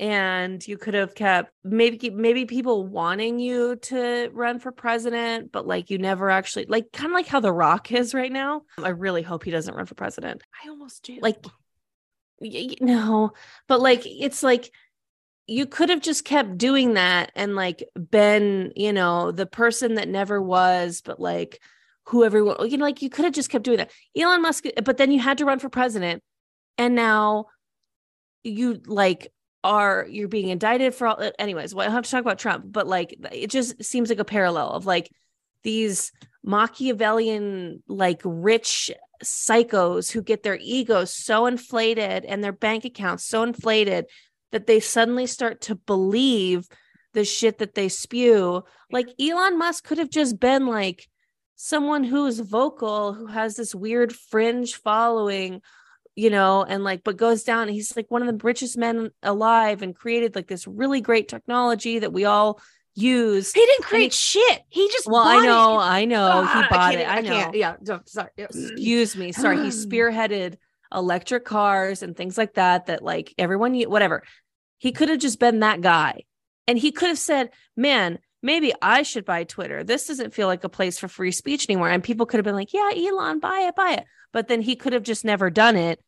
[0.00, 5.66] and you could have kept maybe maybe people wanting you to run for president but
[5.66, 8.62] like you never actually like kind of like how the rock is right now.
[8.82, 10.42] I really hope he doesn't run for president.
[10.64, 11.18] I almost do.
[11.20, 11.44] like
[12.40, 13.32] y- y- no
[13.66, 14.70] but like it's like
[15.46, 20.08] you could have just kept doing that and like been you know the person that
[20.08, 21.60] never was but like
[22.04, 23.90] who everyone you know like you could have just kept doing that.
[24.16, 26.22] Elon musk but then you had to run for president
[26.76, 27.46] and now
[28.44, 29.32] you like
[29.64, 32.86] are you're being indicted for all anyways well, i have to talk about trump but
[32.86, 35.10] like it just seems like a parallel of like
[35.64, 36.12] these
[36.44, 38.90] machiavellian like rich
[39.22, 44.06] psychos who get their egos so inflated and their bank accounts so inflated
[44.52, 46.68] that they suddenly start to believe
[47.14, 48.62] the shit that they spew.
[48.90, 51.08] Like elon musk could have just been like
[51.56, 55.60] someone who's vocal who has this weird fringe following
[56.18, 57.68] you know, and like, but goes down.
[57.68, 62.00] He's like one of the richest men alive and created like this really great technology
[62.00, 62.60] that we all
[62.96, 63.52] use.
[63.52, 64.62] he didn't create shit.
[64.68, 65.84] He just Well, I know, it.
[65.84, 67.08] I know, he Ah, bought can't it.
[67.08, 67.36] I, even- know.
[67.38, 67.54] can't.
[67.54, 67.76] Yeah.
[67.86, 68.30] no, Sorry.
[68.36, 69.30] Excuse me.
[69.30, 70.56] Sorry, he spearheaded
[70.92, 72.86] electric cars and things like that.
[72.86, 74.24] That like everyone, whatever.
[74.78, 76.24] He could have just been that guy,
[76.66, 79.82] and he could have said, "Man." Maybe I should buy Twitter.
[79.82, 81.88] This doesn't feel like a place for free speech anymore.
[81.90, 84.04] And people could have been like, yeah, Elon, buy it, buy it.
[84.32, 86.00] But then he could have just never done it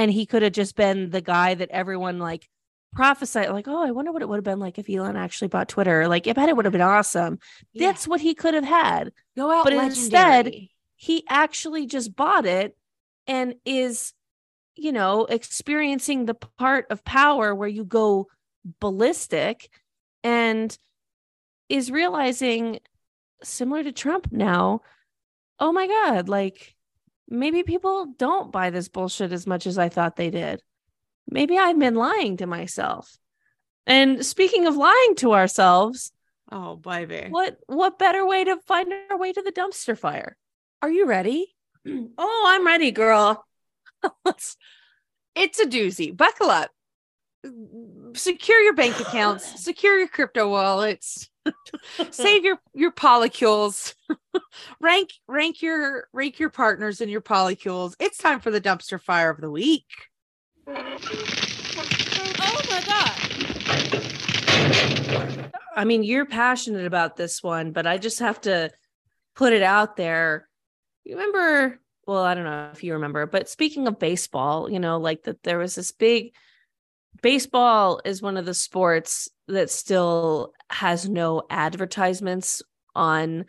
[0.00, 2.48] and he could have just been the guy that everyone like
[2.94, 5.68] prophesied like oh i wonder what it would have been like if elon actually bought
[5.68, 7.38] twitter like i bet it would have been awesome
[7.74, 7.88] Yeah.
[7.88, 9.64] that's what he could have had go out.
[9.64, 10.54] but instead-
[10.96, 12.76] he actually just bought it
[13.26, 14.12] and is
[14.74, 18.26] you know experiencing the part of power where you go
[18.80, 19.68] ballistic
[20.24, 20.76] and
[21.68, 22.80] is realizing
[23.42, 24.80] similar to trump now
[25.58, 26.74] oh my god like
[27.30, 30.60] maybe people don't buy this bullshit as much as i thought they did
[31.28, 33.16] maybe i've been lying to myself
[33.86, 36.12] and speaking of lying to ourselves
[36.52, 37.26] oh, baby.
[37.30, 40.36] what what better way to find our way to the dumpster fire
[40.82, 41.54] Are you ready?
[42.18, 43.46] Oh, I'm ready, girl.
[45.34, 46.14] It's a doozy.
[46.14, 46.70] Buckle up.
[48.14, 51.30] Secure your bank accounts, secure your crypto wallets,
[52.10, 53.94] save your your polycules.
[54.80, 57.94] Rank rank your rank your partners and your polycules.
[57.98, 59.86] It's time for the dumpster fire of the week.
[60.66, 60.74] Oh
[62.70, 63.30] my god.
[65.76, 68.70] I mean, you're passionate about this one, but I just have to
[69.34, 70.48] put it out there.
[71.04, 74.98] You remember, well, I don't know if you remember, but speaking of baseball, you know,
[74.98, 76.34] like that there was this big
[77.22, 82.62] baseball is one of the sports that still has no advertisements
[82.94, 83.46] on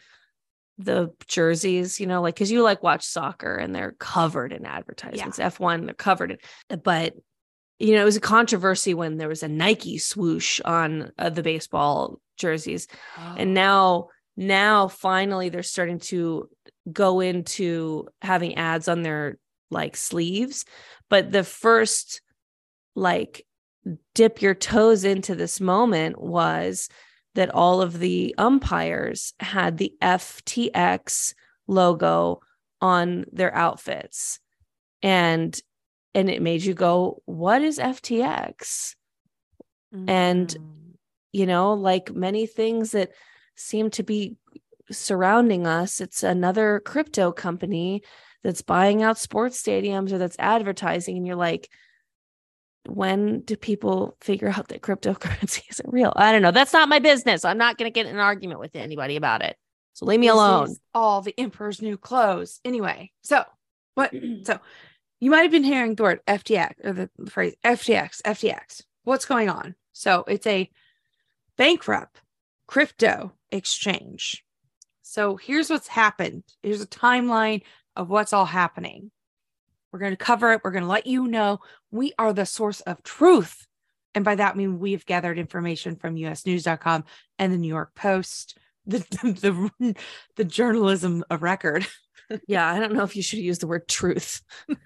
[0.84, 5.40] the jerseys, you know, like because you like watch soccer and they're covered in advertisements.
[5.40, 6.32] F1, they're covered
[6.70, 7.14] in, but
[7.80, 11.42] you know, it was a controversy when there was a Nike swoosh on uh, the
[11.42, 12.88] baseball jerseys.
[13.38, 16.48] And now, now finally they're starting to
[16.92, 19.40] go into having ads on their
[19.72, 20.66] like sleeves.
[21.10, 22.22] But the first,
[22.96, 23.46] like,
[24.14, 26.88] dip your toes into this moment was
[27.36, 31.34] that all of the umpires had the FTX
[31.68, 32.42] logo
[32.82, 34.40] on their outfits.
[35.02, 35.60] And
[36.14, 38.96] and it made you go, what is FTX?
[40.08, 40.94] and- Mm.
[41.34, 43.12] you know, like many things that
[43.56, 44.36] seem to be
[44.92, 48.04] surrounding us, it's another crypto company
[48.44, 51.16] that's buying out sports stadiums or that's advertising.
[51.18, 51.70] And you're like,
[52.88, 56.14] when do people figure out that cryptocurrency isn't real?
[56.16, 56.52] I don't know.
[56.52, 57.46] That's not my business.
[57.46, 59.56] I'm not going to get in an argument with anybody about it.
[59.94, 60.76] So leave me This alone.
[60.94, 62.60] all the emperor's new clothes.
[62.66, 63.44] Anyway, so
[63.96, 64.14] what?
[64.46, 64.60] So
[65.20, 68.82] you might have been hearing the word FTX or the phrase FTX, FTX.
[69.04, 69.76] What's going on?
[69.94, 70.70] So it's a
[71.58, 72.22] bankrupt
[72.68, 74.44] crypto exchange.
[75.04, 76.44] So here's what's happened.
[76.64, 77.62] Here's a timeline
[77.96, 79.12] of what's all happening.
[79.92, 80.62] We're going to cover it.
[80.64, 81.60] We're going to let you know
[81.92, 83.68] we are the source of truth.
[84.16, 87.06] And by that, I mean we've gathered information from usnews.com
[87.39, 89.96] and the New York Post, the, the, the,
[90.36, 91.88] the journalism of record.
[92.48, 94.42] Yeah, I don't know if you should use the word truth.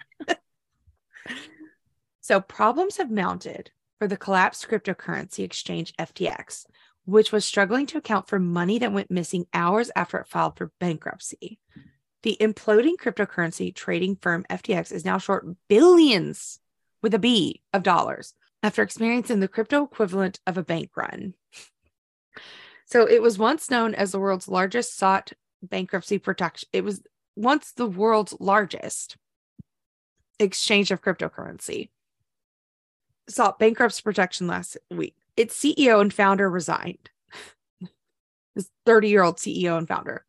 [2.25, 6.65] So problems have mounted for the collapsed cryptocurrency exchange FTX,
[7.05, 10.71] which was struggling to account for money that went missing hours after it filed for
[10.79, 11.59] bankruptcy.
[12.25, 16.59] The imploding cryptocurrency trading firm FTX is now short billions
[17.03, 21.35] with a B of dollars after experiencing the crypto equivalent of a bank run.
[22.87, 26.67] So it was once known as the world's largest sought bankruptcy protection.
[26.73, 27.03] It was
[27.35, 29.17] once the world's largest
[30.39, 31.89] exchange of cryptocurrency.
[33.29, 35.15] Sought bankruptcy protection last week.
[35.37, 37.11] Its CEO and founder resigned.
[38.55, 40.25] this 30 year old CEO and founder.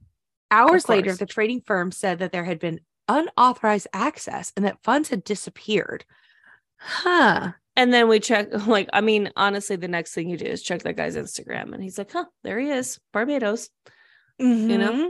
[0.51, 5.09] Hours later, the trading firm said that there had been unauthorized access and that funds
[5.09, 6.05] had disappeared.
[6.77, 7.53] Huh.
[7.75, 10.83] And then we check, like, I mean, honestly, the next thing you do is check
[10.83, 13.69] that guy's Instagram and he's like, huh, there he is, Barbados.
[14.39, 14.93] You know?
[14.93, 15.09] Mhm.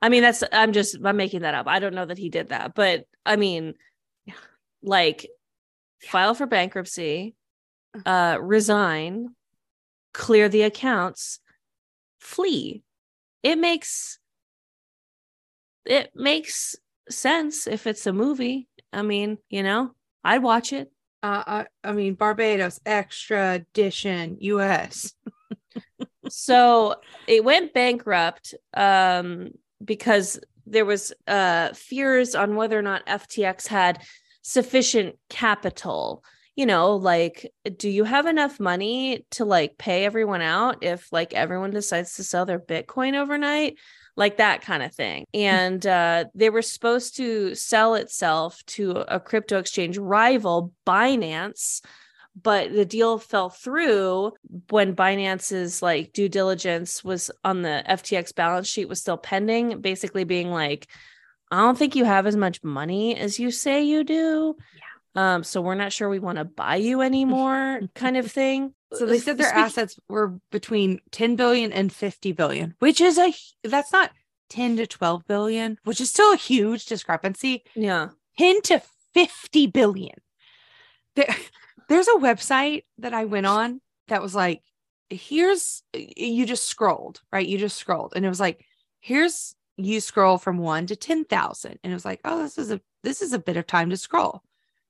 [0.00, 1.66] I mean, that's, I'm just, I'm making that up.
[1.66, 3.74] I don't know that he did that, but I mean,
[4.82, 5.28] like,
[6.00, 7.34] file for bankruptcy,
[8.06, 9.34] uh, resign,
[10.14, 11.40] clear the accounts,
[12.20, 12.84] flee.
[13.42, 14.20] It makes,
[15.88, 16.76] it makes
[17.08, 18.68] sense if it's a movie.
[18.92, 20.92] I mean, you know, I'd watch it.
[21.22, 25.14] Uh, I, I mean, Barbados extradition, U.S.
[26.28, 26.94] so
[27.26, 29.50] it went bankrupt um,
[29.84, 34.02] because there was uh, fears on whether or not FTX had
[34.42, 36.22] sufficient capital.
[36.54, 41.32] You know, like, do you have enough money to like pay everyone out if like
[41.32, 43.78] everyone decides to sell their Bitcoin overnight?
[44.18, 45.26] Like that kind of thing.
[45.32, 51.80] And uh, they were supposed to sell itself to a crypto exchange rival, Binance,
[52.42, 54.32] but the deal fell through
[54.70, 60.24] when Binance's like due diligence was on the FTX balance sheet was still pending, basically
[60.24, 60.88] being like,
[61.50, 64.56] I don't think you have as much money as you say you do.
[64.76, 64.82] Yeah.
[65.14, 68.74] Um, so we're not sure we want to buy you anymore, kind of thing.
[68.94, 73.34] So they said their assets were between 10 billion and 50 billion, which is a
[73.64, 74.12] that's not
[74.50, 77.64] 10 to 12 billion, which is still a huge discrepancy.
[77.74, 78.08] Yeah.
[78.38, 78.82] 10 to
[79.14, 80.14] 50 billion.
[81.16, 81.26] There,
[81.88, 84.62] there's a website that I went on that was like,
[85.10, 87.46] here's you just scrolled, right?
[87.46, 88.64] You just scrolled, and it was like,
[89.00, 91.78] here's you scroll from one to 10,000.
[91.82, 93.96] And it was like, oh, this is a this is a bit of time to
[93.96, 94.42] scroll.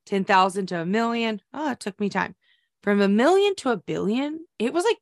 [0.09, 1.41] 10,000 to a million.
[1.53, 2.35] Oh, it took me time.
[2.83, 4.99] From a million to a billion, it was like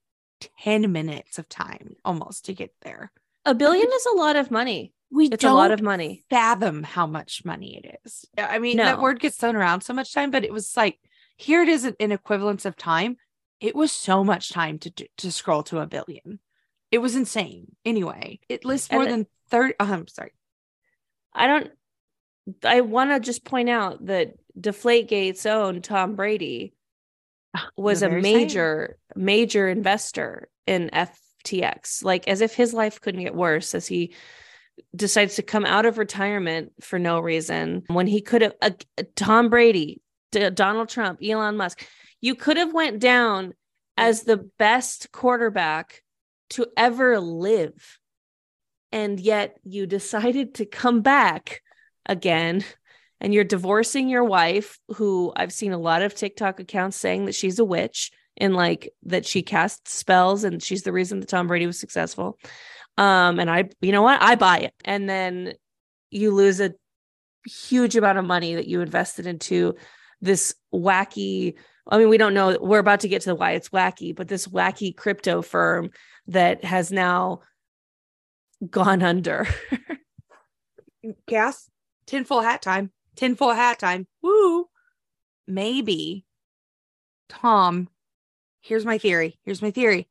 [0.63, 3.13] 10 minutes of time almost to get there.
[3.45, 4.93] A billion is a lot of money.
[5.11, 6.25] We It's a lot of money.
[6.29, 8.25] fathom how much money it is.
[8.37, 8.85] I mean, No.
[8.85, 10.99] that word gets thrown around so much time, but it was like,
[11.37, 13.17] here it is in- equivalence of time.
[13.61, 16.41] It was so much time to to scroll to a billion.
[16.91, 17.77] It was insane.
[17.85, 19.75] Anyway, it lists more it- than 30.
[19.79, 20.33] oh, I'm sorry.
[21.33, 21.71] I don't
[22.65, 26.75] I want to just point out that Deflategate's own Tom Brady
[27.77, 28.37] was a very same.
[28.37, 34.15] major major investor in FTX like as if his life couldn't get worse as he
[34.95, 38.71] decides to come out of retirement for no reason when he could have uh,
[39.15, 40.03] Tom Brady
[40.33, 41.87] D- Donald Trump Elon Musk
[42.21, 43.55] you could have went down
[43.97, 46.03] as the best quarterback
[46.51, 47.99] to ever live
[48.93, 51.63] and yet you decided to come back
[52.07, 52.65] again
[53.21, 57.35] and you're divorcing your wife who I've seen a lot of TikTok accounts saying that
[57.35, 61.47] she's a witch and like that she casts spells and she's the reason that Tom
[61.47, 62.39] Brady was successful.
[62.99, 64.23] Um and I you know what?
[64.23, 64.75] I buy it.
[64.85, 65.55] And then
[66.11, 66.75] you lose a
[67.47, 69.75] huge amount of money that you invested into
[70.21, 71.55] this wacky
[71.89, 74.47] I mean we don't know we're about to get to why it's wacky, but this
[74.47, 75.91] wacky crypto firm
[76.29, 77.41] that has now
[78.69, 79.47] gone under.
[81.29, 81.71] Gas,
[82.07, 82.91] tinfoil hat time.
[83.17, 84.07] Tinfoil hat time.
[84.23, 84.67] Woo.
[85.47, 86.25] Maybe
[87.29, 87.89] Tom,
[88.61, 89.39] here's my theory.
[89.45, 90.09] Here's my theory.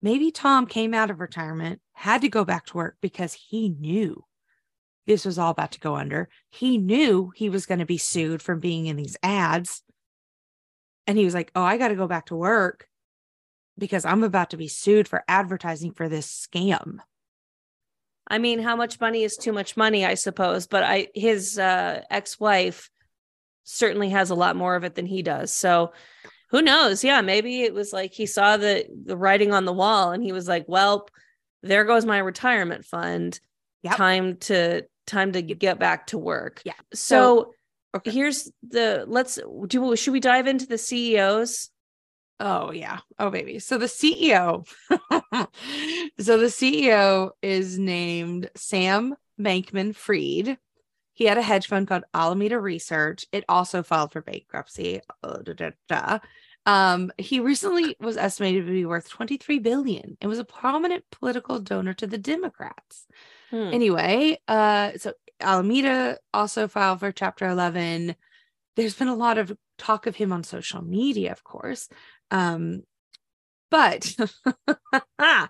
[0.00, 4.24] Maybe Tom came out of retirement, had to go back to work because he knew
[5.06, 6.28] this was all about to go under.
[6.50, 9.82] He knew he was going to be sued from being in these ads.
[11.06, 12.88] And he was like, Oh, I got to go back to work
[13.78, 16.98] because I'm about to be sued for advertising for this scam.
[18.28, 20.66] I mean, how much money is too much money, I suppose.
[20.66, 22.90] But I his uh ex-wife
[23.64, 25.52] certainly has a lot more of it than he does.
[25.52, 25.92] So
[26.50, 27.02] who knows?
[27.02, 30.32] Yeah, maybe it was like he saw the the writing on the wall and he
[30.32, 31.08] was like, "Well,
[31.62, 33.40] there goes my retirement fund.
[33.82, 33.96] Yep.
[33.96, 36.74] Time to time to get back to work." Yeah.
[36.92, 37.54] So,
[37.96, 38.10] okay.
[38.10, 41.70] here's the let's do should we dive into the CEOs?
[42.40, 43.00] Oh yeah.
[43.18, 43.58] Oh baby.
[43.58, 44.66] So the CEO.
[46.18, 50.58] so the CEO is named Sam Bankman Fried.
[51.14, 53.26] He had a hedge fund called Alameda Research.
[53.32, 55.00] It also filed for bankruptcy.
[55.22, 56.18] Uh, da, da, da.
[56.64, 60.16] Um, he recently was estimated to be worth 23 billion.
[60.20, 63.06] It was a prominent political donor to the Democrats.
[63.50, 63.70] Hmm.
[63.72, 68.14] Anyway, uh, so Alameda also filed for Chapter 11.
[68.76, 71.88] There's been a lot of talk of him on social media, of course.
[72.32, 72.82] Um,
[73.70, 74.16] but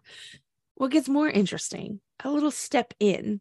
[0.75, 3.41] what gets more interesting, a little step in.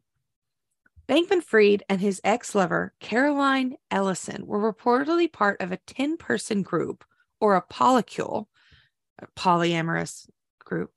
[1.10, 6.62] Bankman Fried and his ex lover, Caroline Ellison, were reportedly part of a 10 person
[6.62, 7.04] group
[7.42, 8.46] or a polycule,
[9.20, 10.30] a polyamorous
[10.64, 10.92] group,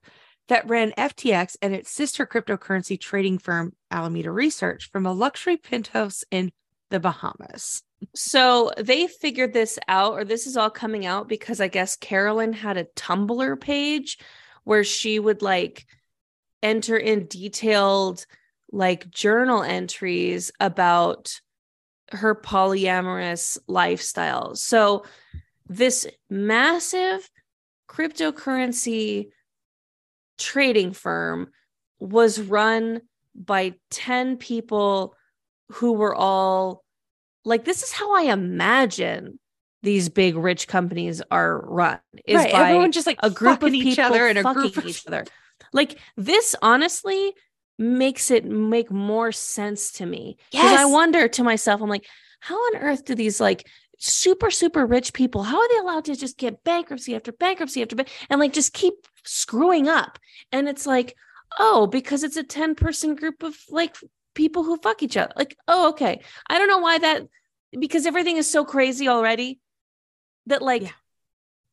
[0.48, 6.24] that ran FTX and its sister cryptocurrency trading firm, Alameda Research, from a luxury penthouse
[6.30, 6.52] in
[6.90, 7.82] the Bahamas.
[8.14, 12.52] So they figured this out, or this is all coming out because I guess Caroline
[12.52, 14.18] had a Tumblr page
[14.64, 15.86] where she would like
[16.62, 18.26] enter in detailed
[18.72, 21.40] like journal entries about
[22.10, 24.54] her polyamorous lifestyle.
[24.54, 25.04] So
[25.68, 27.28] this massive
[27.88, 29.28] cryptocurrency
[30.38, 31.50] trading firm
[31.98, 33.02] was run
[33.34, 35.14] by 10 people
[35.70, 36.83] who were all
[37.44, 39.38] like this is how I imagine
[39.82, 42.52] these big rich companies are run is right.
[42.52, 44.86] by Everyone just like a group of each people other and a fucking group of
[44.86, 45.24] each other.
[45.72, 47.34] Like this honestly
[47.78, 50.36] makes it make more sense to me.
[50.50, 52.06] Because I wonder to myself, I'm like,
[52.40, 53.66] how on earth do these like
[53.98, 57.96] super, super rich people, how are they allowed to just get bankruptcy after bankruptcy after
[57.96, 60.18] ban- and like just keep screwing up?
[60.52, 61.14] And it's like,
[61.58, 63.96] oh, because it's a 10 person group of like
[64.34, 65.32] people who fuck each other.
[65.36, 66.20] Like, oh, okay.
[66.48, 67.22] I don't know why that
[67.78, 69.60] because everything is so crazy already
[70.46, 70.90] that like Yeah.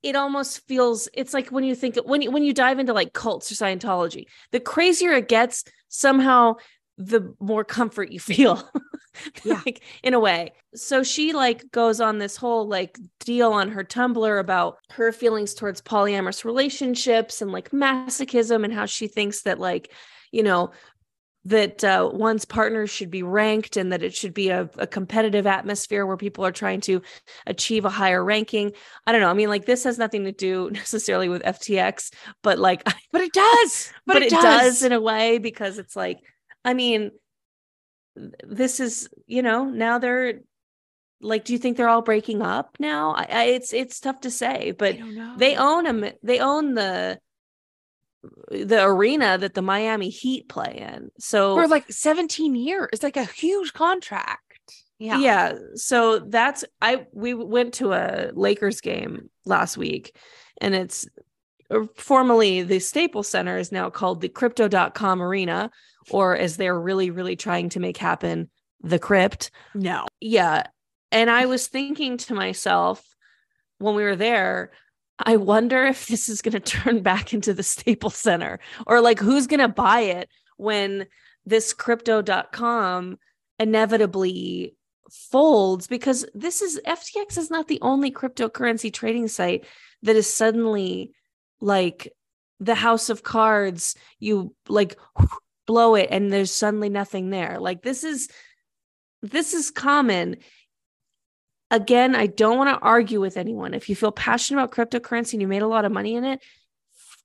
[0.04, 3.14] it almost feels it's like when you think when you when you dive into like
[3.14, 6.56] cults or Scientology, the crazier it gets, somehow
[6.98, 8.68] the more comfort you feel.
[9.44, 9.60] Yeah.
[9.66, 10.54] like in a way.
[10.74, 15.54] So she like goes on this whole like deal on her Tumblr about her feelings
[15.54, 19.92] towards polyamorous relationships and like masochism and how she thinks that like,
[20.32, 20.72] you know,
[21.46, 25.48] that uh, one's partner should be ranked and that it should be a, a competitive
[25.48, 27.02] atmosphere where people are trying to
[27.48, 28.72] achieve a higher ranking.
[29.08, 29.30] I don't know.
[29.30, 32.14] I mean, like this has nothing to do necessarily with FTX,
[32.44, 33.92] but like, But it does.
[34.06, 34.84] but, it, does.
[34.84, 36.20] in a way because it's like,
[36.64, 37.12] I mean,
[38.44, 40.42] this is you know now they're
[41.22, 43.12] like, do you think they're all breaking up now?
[43.12, 44.98] I, I it's it's tough to say, but
[45.38, 46.06] they own them.
[46.24, 47.20] They own the
[48.50, 51.10] the arena that the Miami Heat play in.
[51.20, 52.90] So for like 17 years.
[52.94, 54.40] It's like a huge contract.
[55.00, 55.18] Yeah.
[55.18, 60.16] yeah so that's i we went to a lakers game last week
[60.62, 61.08] and it's
[61.72, 65.72] uh, formerly the staples center is now called the crypto.com arena
[66.12, 68.48] or as they're really really trying to make happen
[68.84, 70.06] the crypt No.
[70.20, 70.68] yeah
[71.12, 73.04] and i was thinking to myself
[73.80, 74.70] when we were there
[75.26, 79.20] i wonder if this is going to turn back into the staples center or like
[79.20, 81.06] who's going to buy it when
[81.46, 83.18] this crypto.com
[83.60, 84.76] inevitably
[85.12, 85.88] folds?
[85.88, 89.66] Because this is FTX is not the only cryptocurrency trading site
[90.04, 91.12] that is suddenly
[91.60, 92.12] like
[92.60, 94.98] the house of cards you like
[95.66, 97.60] blow it and there's suddenly nothing there.
[97.60, 98.30] Like this is
[99.22, 100.38] this is common
[101.72, 105.42] again i don't want to argue with anyone if you feel passionate about cryptocurrency and
[105.42, 106.40] you made a lot of money in it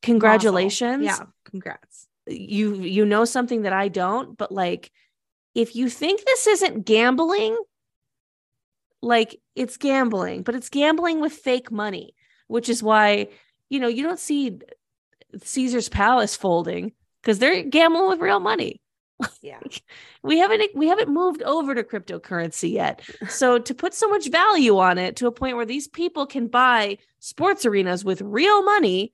[0.02, 1.18] congratulations Yeah.
[1.44, 2.06] Congrats.
[2.26, 4.90] you you know something that I don't, but like
[5.54, 7.56] if you think this isn't gambling,
[9.00, 12.14] like it's gambling, but it's gambling with fake money,
[12.48, 13.28] which is why
[13.70, 14.58] you know you don't see
[15.42, 16.92] Caesar's Palace folding
[17.22, 18.80] because they're gambling with real money.
[19.42, 19.60] Yeah.
[20.22, 23.08] We haven't we haven't moved over to cryptocurrency yet.
[23.28, 26.48] So to put so much value on it to a point where these people can
[26.48, 29.12] buy sports arenas with real money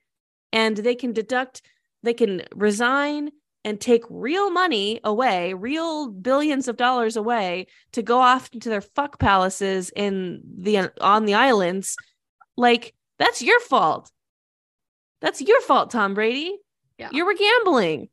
[0.52, 1.62] and they can deduct
[2.02, 3.30] they can resign
[3.64, 8.80] and take real money away, real billions of dollars away to go off into their
[8.80, 11.96] fuck palaces in the on the islands.
[12.56, 14.10] Like that's your fault.
[15.20, 16.58] That's your fault, Tom Brady.
[16.98, 17.10] Yeah.
[17.12, 18.08] You were gambling.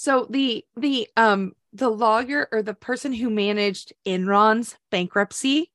[0.00, 5.70] So the the um the lawyer or the person who managed Enron's bankruptcy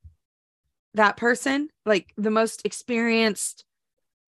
[0.96, 3.66] that person, like the most experienced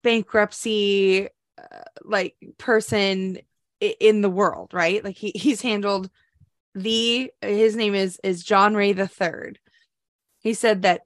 [0.04, 1.26] bankruptcy
[1.58, 3.38] uh, like person
[3.80, 5.02] in the world, right?
[5.02, 6.10] Like he he's handled
[6.76, 9.58] the his name is is John Ray the third.
[10.38, 11.00] He said that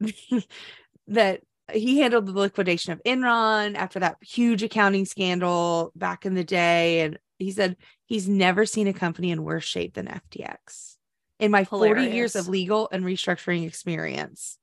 [1.08, 1.42] that
[1.74, 7.02] he handled the liquidation of Enron after that huge accounting scandal back in the day.
[7.02, 7.76] And he said
[8.10, 10.96] he's never seen a company in worse shape than FTX.
[11.38, 12.04] In my Hilarious.
[12.04, 14.58] 40 years of legal and restructuring experience,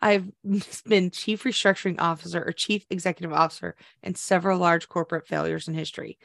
[0.00, 0.32] I've
[0.86, 6.18] been chief restructuring officer or chief executive officer in several large corporate failures in history.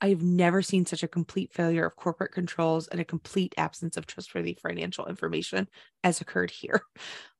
[0.00, 4.06] I've never seen such a complete failure of corporate controls and a complete absence of
[4.06, 5.68] trustworthy financial information
[6.04, 6.82] as occurred here.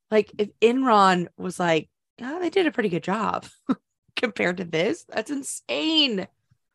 [0.09, 1.91] Like if Enron was like,
[2.23, 3.45] oh, they did a pretty good job
[4.15, 6.29] compared to this, that's insane.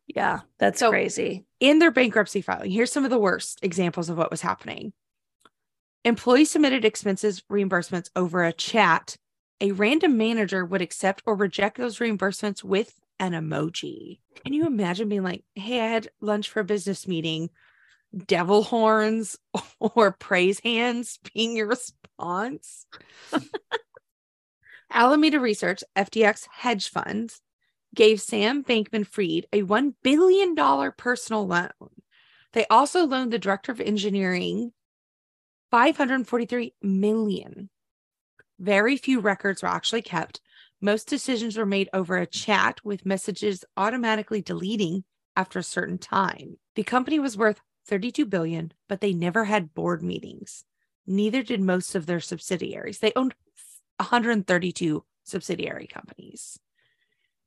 [0.08, 1.45] Yeah, that's so crazy.
[1.60, 4.93] In their bankruptcy filing, here's some of the worst examples of what was happening.
[6.04, 9.16] Employees submitted expenses reimbursements over a chat.
[9.60, 14.20] A random manager would accept or reject those reimbursements with an emoji.
[14.43, 17.52] Can you imagine being like, hey, I had lunch for a business meeting,
[18.26, 19.38] devil horns
[19.80, 22.88] or praise hands being your response?
[24.91, 27.34] Alameda Research, FTX hedge fund,
[27.96, 30.56] gave Sam Bankman Fried a $1 billion
[30.98, 31.70] personal loan.
[32.54, 34.74] They also loaned the director of engineering
[35.72, 37.70] 543 million.
[38.60, 40.42] Very few records were actually kept.
[40.82, 45.04] Most decisions were made over a chat with messages automatically deleting
[45.36, 46.58] after a certain time.
[46.76, 50.66] The company was worth 32 billion, but they never had board meetings.
[51.08, 53.00] Neither did most of their subsidiaries.
[53.00, 53.34] They owned
[53.98, 56.60] 132 subsidiary companies.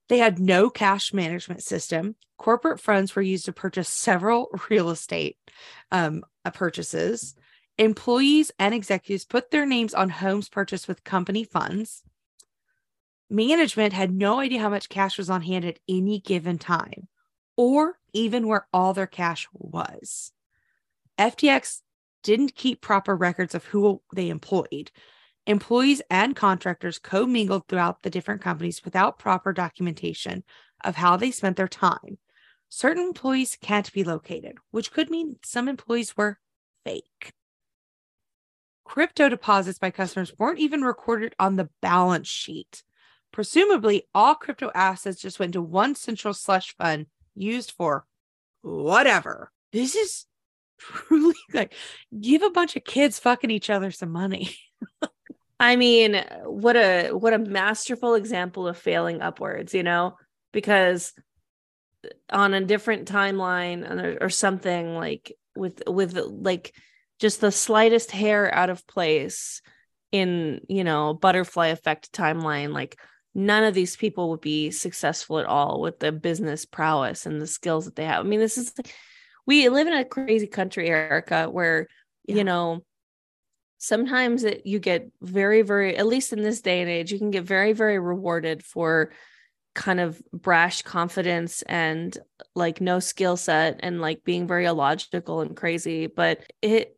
[0.09, 2.16] They had no cash management system.
[2.36, 5.38] Corporate funds were used to purchase several real estate
[5.90, 7.34] um, purchases.
[7.78, 12.02] Employees and executives put their names on homes purchased with company funds.
[13.30, 17.09] Management had no idea how much cash was on hand at any given time,
[17.57, 20.32] or even where all their cash was.
[21.18, 21.80] FTX
[22.22, 24.90] didn't keep proper records of who they employed.
[25.47, 30.42] Employees and contractors commingled throughout the different companies without proper documentation
[30.82, 32.18] of how they spent their time.
[32.70, 36.38] Certain employees can't be located, which could mean some employees were
[36.84, 37.32] fake.
[38.84, 42.82] Crypto deposits by customers weren't even recorded on the balance sheet.
[43.32, 48.07] Presumably, all crypto assets just went to one central slush fund used for
[48.62, 49.51] whatever.
[49.72, 50.26] This is
[50.78, 51.74] truly like
[52.18, 54.55] give a bunch of kids fucking each other some money.
[55.61, 60.16] I mean, what a what a masterful example of failing upwards, you know,
[60.52, 61.12] because
[62.05, 66.74] uh, on a different timeline or, or something like with with like
[67.20, 69.62] just the slightest hair out of place
[70.12, 72.98] in you know butterfly effect timeline like
[73.34, 77.46] none of these people would be successful at all with the business prowess and the
[77.46, 78.72] skills that they have i mean this is
[79.46, 81.88] we live in a crazy country erica where
[82.26, 82.36] yeah.
[82.36, 82.84] you know
[83.85, 87.30] sometimes it, you get very very at least in this day and age you can
[87.30, 89.12] get very very rewarded for
[89.74, 92.16] kind of brash confidence and
[92.55, 96.97] like no skill set and like being very illogical and crazy but it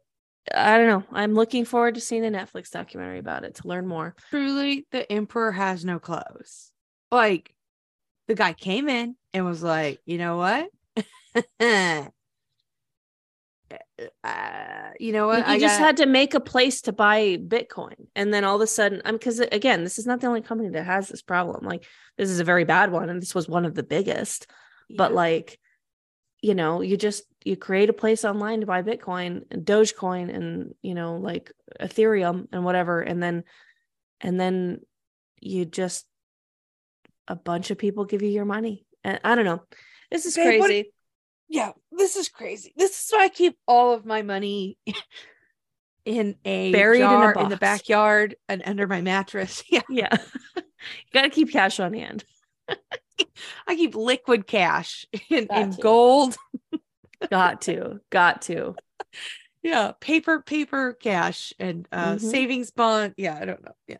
[0.55, 1.05] I don't know.
[1.11, 4.14] I'm looking forward to seeing the Netflix documentary about it to learn more.
[4.30, 6.70] Truly, the emperor has no clothes.
[7.11, 7.53] Like,
[8.28, 10.70] the guy came in and was like, you know what?
[14.24, 15.38] uh, you know what?
[15.38, 15.86] You I just got...
[15.86, 17.94] had to make a place to buy Bitcoin.
[18.14, 20.70] And then all of a sudden, I'm because again, this is not the only company
[20.70, 21.64] that has this problem.
[21.64, 21.84] Like,
[22.16, 23.09] this is a very bad one.
[23.09, 24.47] And this was one of the biggest.
[24.88, 24.97] Yeah.
[24.98, 25.59] But like,
[26.43, 30.74] you know, you just you create a place online to buy Bitcoin and Dogecoin and
[30.82, 33.44] you know like Ethereum and whatever, and then
[34.20, 34.80] and then
[35.40, 36.06] you just
[37.28, 38.86] a bunch of people give you your money.
[39.02, 39.62] And I don't know.
[40.10, 40.93] This is Babe, crazy.
[41.48, 42.73] Yeah, this is crazy.
[42.77, 44.78] This is why I keep all of my money
[46.05, 49.62] in a buried jar in, in the backyard and under my mattress.
[49.70, 49.82] Yeah.
[49.89, 50.16] Yeah.
[50.56, 50.62] you
[51.12, 52.24] gotta keep cash on hand.
[53.66, 56.36] I keep liquid cash in, in gold
[57.31, 58.74] got to, got to.
[59.62, 62.27] Yeah, paper, paper, cash, and uh mm-hmm.
[62.27, 63.14] savings bond.
[63.16, 63.73] Yeah, I don't know.
[63.89, 63.97] Yeah,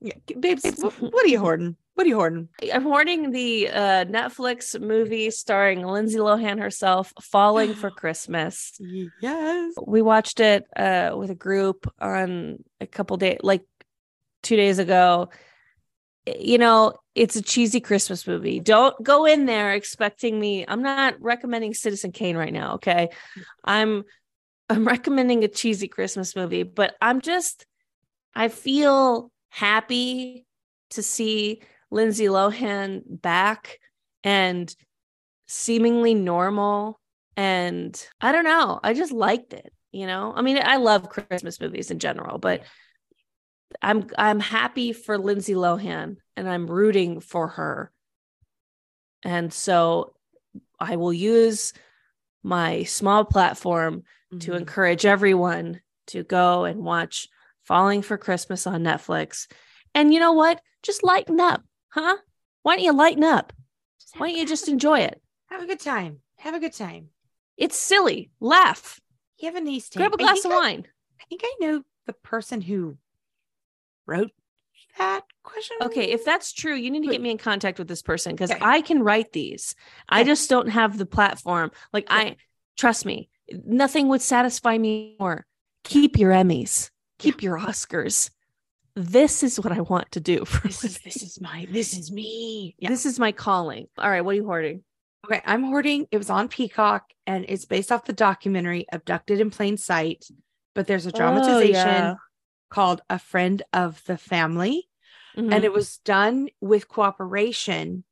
[0.00, 0.64] yeah, babes.
[0.78, 1.76] what, what are you hoarding?
[1.94, 2.48] What are you hoarding?
[2.72, 8.72] I'm hoarding the uh, Netflix movie starring Lindsay Lohan herself, Falling for Christmas.
[8.80, 9.74] Yes.
[9.86, 13.62] We watched it uh, with a group on a couple days, like
[14.42, 15.28] two days ago.
[16.26, 18.60] You know, it's a cheesy Christmas movie.
[18.60, 20.64] Don't go in there expecting me.
[20.66, 23.10] I'm not recommending Citizen Kane right now, okay?
[23.64, 24.04] I'm
[24.70, 27.66] I'm recommending a cheesy Christmas movie, but I'm just
[28.34, 30.46] I feel happy
[30.90, 31.60] to see
[31.92, 33.78] Lindsay Lohan back
[34.24, 34.74] and
[35.46, 36.98] seemingly normal.
[37.36, 39.72] And I don't know, I just liked it.
[39.92, 42.62] You know, I mean, I love Christmas movies in general, but
[43.80, 47.92] I'm I'm happy for Lindsay Lohan and I'm rooting for her.
[49.22, 50.14] And so
[50.80, 51.72] I will use
[52.42, 54.02] my small platform
[54.32, 54.38] mm-hmm.
[54.40, 57.28] to encourage everyone to go and watch
[57.64, 59.46] Falling for Christmas on Netflix.
[59.94, 60.60] And you know what?
[60.82, 61.62] Just lighten up,
[61.92, 62.16] huh?
[62.62, 63.52] Why don't you lighten up?
[64.16, 65.20] Why don't you just enjoy it?
[65.50, 66.18] Have a good time.
[66.38, 67.08] Have a good time.
[67.56, 68.30] It's silly.
[68.40, 69.00] Laugh.
[69.38, 70.00] You have a nice time.
[70.00, 70.86] Grab a glass of I, wine.
[71.20, 72.96] I think I know the person who
[74.06, 74.30] wrote
[74.98, 75.76] that question.
[75.82, 78.50] Okay, if that's true, you need to get me in contact with this person because
[78.50, 78.60] okay.
[78.62, 79.74] I can write these.
[80.10, 80.20] Okay.
[80.20, 81.70] I just don't have the platform.
[81.92, 82.36] Like I
[82.76, 83.28] trust me,
[83.64, 85.46] nothing would satisfy me more.
[85.84, 88.30] Keep your Emmys, keep your Oscars.
[88.94, 90.44] This is what I want to do.
[90.44, 92.74] For this is this is my this is me.
[92.78, 92.88] Yeah.
[92.88, 93.86] This is my calling.
[93.98, 94.82] All right, what are you hoarding?
[95.24, 96.06] Okay, I'm hoarding.
[96.10, 100.24] It was on Peacock and it's based off the documentary Abducted in Plain Sight,
[100.74, 102.14] but there's a oh, dramatization oh, yeah.
[102.70, 104.88] called A Friend of the Family
[105.36, 105.52] Mm-hmm.
[105.52, 108.04] And it was done with cooperation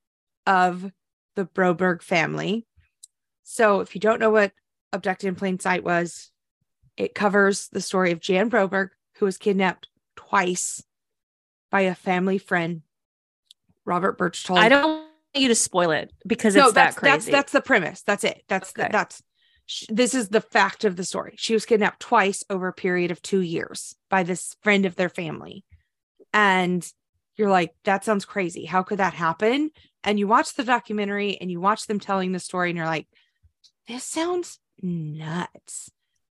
[0.47, 0.91] of
[1.37, 2.67] the Broberg family.
[3.43, 4.53] So if you don't know what
[4.93, 6.31] Abducted in Plain Sight was,
[6.97, 9.89] it covers the story of Jan Broberg, who was kidnapped
[10.29, 10.83] twice
[11.71, 12.83] by a family friend,
[13.85, 14.59] Robert Berchtold.
[14.59, 17.13] I don't want you to spoil it because no, it's that's, that crazy.
[17.13, 18.03] That's that's the premise.
[18.03, 18.43] That's it.
[18.49, 18.85] That's okay.
[18.85, 19.23] the, that's
[19.89, 21.35] this is the fact of the story.
[21.37, 25.09] She was kidnapped twice over a period of two years by this friend of their
[25.09, 25.65] family,
[26.33, 26.87] and
[27.37, 28.65] you're like, that sounds crazy.
[28.65, 29.71] How could that happen?
[30.05, 33.07] And you watch the documentary and you watch them telling the story, and you're like,
[33.87, 35.91] this sounds nuts.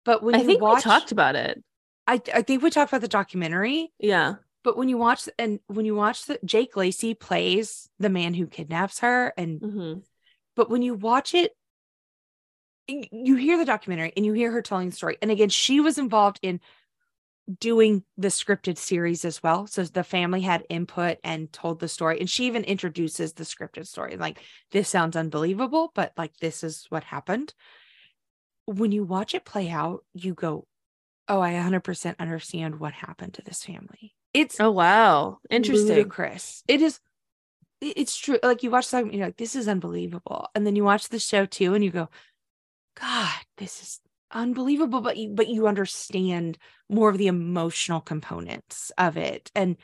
[0.06, 1.64] But when I you think watch, we talked about it.
[2.08, 3.92] I, I think we talked about the documentary.
[4.00, 4.36] Yeah.
[4.64, 8.48] But when you watch and when you watch the Jake Lacy plays the man who
[8.48, 10.00] kidnaps her, and mm-hmm.
[10.56, 11.52] but when you watch it,
[12.88, 15.18] you hear the documentary and you hear her telling the story.
[15.22, 16.60] And again, she was involved in
[17.60, 19.68] doing the scripted series as well.
[19.68, 22.20] So the family had input and told the story.
[22.20, 24.16] And she even introduces the scripted story.
[24.16, 24.40] Like,
[24.72, 27.54] this sounds unbelievable, but like, this is what happened.
[28.66, 30.68] When you watch it play out, you go,
[31.28, 34.14] Oh, I 100% understand what happened to this family.
[34.34, 35.38] It's oh, wow.
[35.50, 36.10] Interesting.
[36.10, 36.64] Chris.
[36.68, 37.00] It is,
[37.82, 38.40] it's true.
[38.44, 40.48] Like, you watch something, you're like, This is unbelievable.
[40.56, 42.10] And then you watch the show too, and you go,
[43.00, 44.00] God, this is
[44.34, 46.58] unbelievable but you but you understand
[46.90, 49.78] more of the emotional components of it and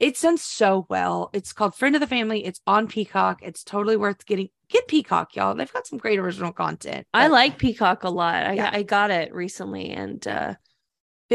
[0.00, 3.96] it's done so well it's called friend of the family it's on peacock it's totally
[3.96, 8.10] worth getting get peacock y'all they've got some great original content i like peacock a
[8.10, 8.70] lot i, yeah.
[8.72, 10.54] I got it recently and uh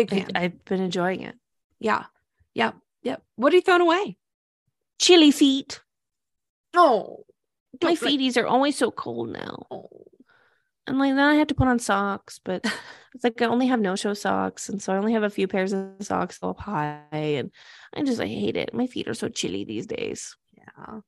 [0.06, 0.28] big fan.
[0.36, 1.36] I've been enjoying it
[1.80, 2.06] yeah
[2.54, 2.72] yeah
[3.04, 4.18] yeah what are you throwing away
[5.00, 5.82] chilly feet
[6.76, 7.26] oh
[7.84, 10.08] my feeties are always so cold now oh
[10.88, 12.64] and like then I have to put on socks, but
[13.14, 15.48] it's like I only have no show socks, and so I only have a few
[15.48, 17.52] pairs of socks up high, and
[17.94, 18.74] I just I hate it.
[18.74, 20.38] My feet are so chilly these days.
[20.58, 21.00] Yeah,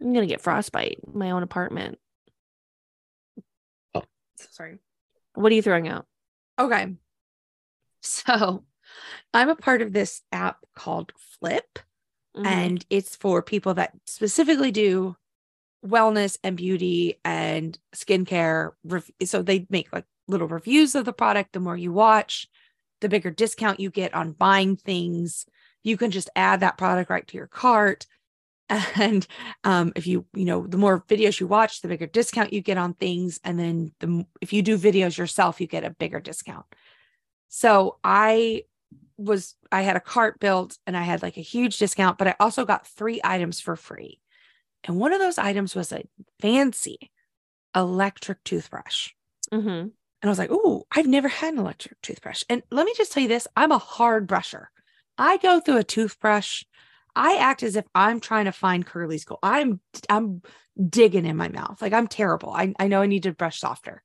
[0.00, 1.98] I'm gonna get frostbite in my own apartment.
[3.94, 4.04] Oh,
[4.36, 4.78] sorry.
[5.34, 6.06] What are you throwing out?
[6.58, 6.96] Okay,
[8.02, 8.64] so
[9.32, 11.78] I'm a part of this app called Flip,
[12.36, 12.46] mm-hmm.
[12.46, 15.16] and it's for people that specifically do
[15.84, 18.70] wellness and beauty and skincare.
[19.24, 21.52] So they make like little reviews of the product.
[21.52, 22.48] The more you watch,
[23.00, 25.46] the bigger discount you get on buying things.
[25.82, 28.06] You can just add that product right to your cart.
[28.94, 29.26] And
[29.64, 32.78] um, if you, you know, the more videos you watch, the bigger discount you get
[32.78, 33.40] on things.
[33.42, 36.66] And then the if you do videos yourself, you get a bigger discount.
[37.50, 38.62] So I
[39.18, 42.36] was I had a cart built and I had like a huge discount, but I
[42.40, 44.20] also got three items for free.
[44.84, 46.04] And one of those items was a
[46.40, 47.10] fancy
[47.76, 49.10] electric toothbrush.
[49.52, 49.68] Mm-hmm.
[49.68, 53.12] And I was like, "Ooh, I've never had an electric toothbrush." And let me just
[53.12, 54.66] tell you this: I'm a hard brusher.
[55.18, 56.62] I go through a toothbrush.
[57.16, 59.40] I act as if I'm trying to find Curly's gold.
[59.42, 60.42] I'm I'm
[60.88, 61.82] digging in my mouth.
[61.82, 62.52] Like I'm terrible.
[62.52, 64.02] I, I know I need to brush softer.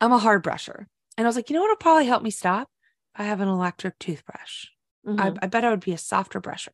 [0.00, 0.86] I'm a hard brusher.
[1.18, 2.70] And I was like, you know what will probably help me stop?
[3.14, 4.66] I have an electric toothbrush.
[5.04, 5.20] Mm-hmm.
[5.20, 6.68] I, I bet I would be a softer brusher.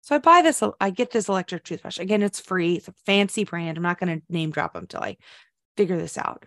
[0.00, 2.00] So I buy this, I get this electric toothbrush.
[2.00, 2.74] Again, it's free.
[2.74, 3.76] It's a fancy brand.
[3.76, 5.18] I'm not going to name drop them till I
[5.76, 6.44] figure this out.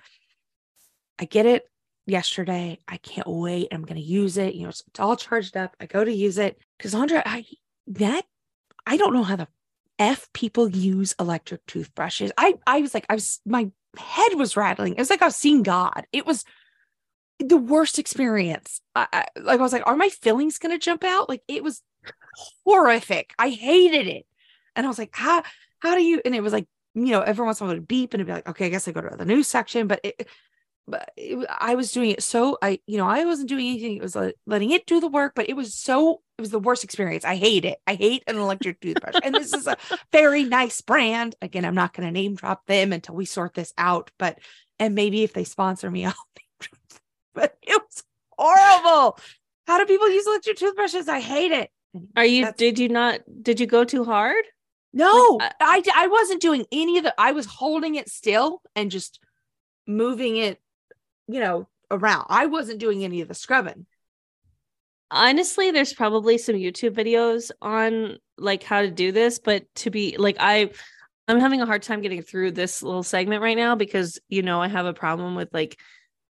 [1.17, 1.63] I get it
[2.05, 2.79] yesterday.
[2.89, 3.69] I can't wait.
[3.71, 4.55] I'm going to use it.
[4.55, 5.77] You know, it's, it's, all charged up.
[5.79, 6.59] I go to use it.
[6.77, 7.45] because Cassandra, I
[7.87, 8.25] that
[8.85, 9.47] I don't know how the
[9.97, 12.33] F people use electric toothbrushes.
[12.37, 14.93] I I was like, I was my head was rattling.
[14.93, 16.05] It was like I was seeing God.
[16.11, 16.43] It was
[17.39, 18.81] the worst experience.
[18.95, 21.29] I, I like I was like, are my fillings gonna jump out?
[21.29, 21.81] Like it was
[22.65, 23.33] horrific.
[23.37, 24.25] I hated it.
[24.75, 25.43] And I was like, how
[25.79, 27.87] how do you and it was like, you know, every once in a while would
[27.87, 29.87] beep and it'd be like, okay, I guess I go to the news section.
[29.87, 30.27] But it
[30.87, 33.97] but it, I was doing it so I, you know, I wasn't doing anything.
[33.97, 36.59] It was like letting it do the work, but it was so it was the
[36.59, 37.23] worst experience.
[37.23, 37.77] I hate it.
[37.85, 39.15] I hate an electric toothbrush.
[39.23, 39.77] And this is a
[40.11, 41.35] very nice brand.
[41.41, 44.11] Again, I'm not going to name drop them until we sort this out.
[44.17, 44.39] But
[44.79, 46.15] and maybe if they sponsor me, I'll
[47.35, 48.03] but it was
[48.37, 49.19] horrible.
[49.67, 51.07] How do people use electric toothbrushes?
[51.07, 51.69] I hate it.
[52.15, 52.41] Are you?
[52.43, 53.21] That's- did you not?
[53.41, 54.43] Did you go too hard?
[54.95, 57.15] No, Like, I, I wasn't doing any of the.
[57.17, 59.19] I was holding it still and just
[59.87, 60.59] moving it,
[61.27, 62.27] you know, around.
[62.29, 63.87] I wasn't doing any of the scrubbing.
[65.11, 70.15] honestly there's probably some youtube videos on like how to do this but to be
[70.17, 70.69] like i
[71.27, 74.59] i'm having a hard time getting through this little segment right now because you know
[74.61, 75.79] i have a problem with like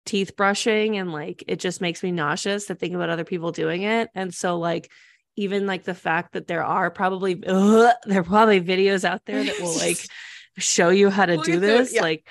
[0.05, 3.83] teeth brushing and like it just makes me nauseous to think about other people doing
[3.83, 4.91] it and so like
[5.35, 9.43] even like the fact that there are probably ugh, there are probably videos out there
[9.43, 10.05] that will like
[10.57, 12.01] show you how to do get through it, this yeah.
[12.01, 12.27] like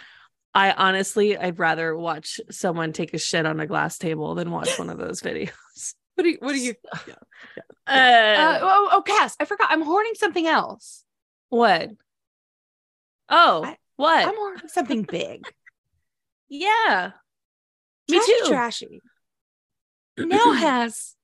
[0.53, 4.79] i honestly i'd rather watch someone take a shit on a glass table than watch
[4.79, 6.39] one of those videos What do you?
[6.41, 6.75] What do you?
[7.87, 9.69] uh, Uh, oh, oh, Cass, I forgot.
[9.71, 11.03] I'm hoarding something else.
[11.49, 11.91] what?
[13.31, 14.27] Oh, I- what?
[14.29, 15.45] I'm hoarding something big.
[16.51, 17.13] yeah.
[18.11, 18.49] Me Trashy too.
[18.49, 19.01] Trashy
[20.19, 21.15] now has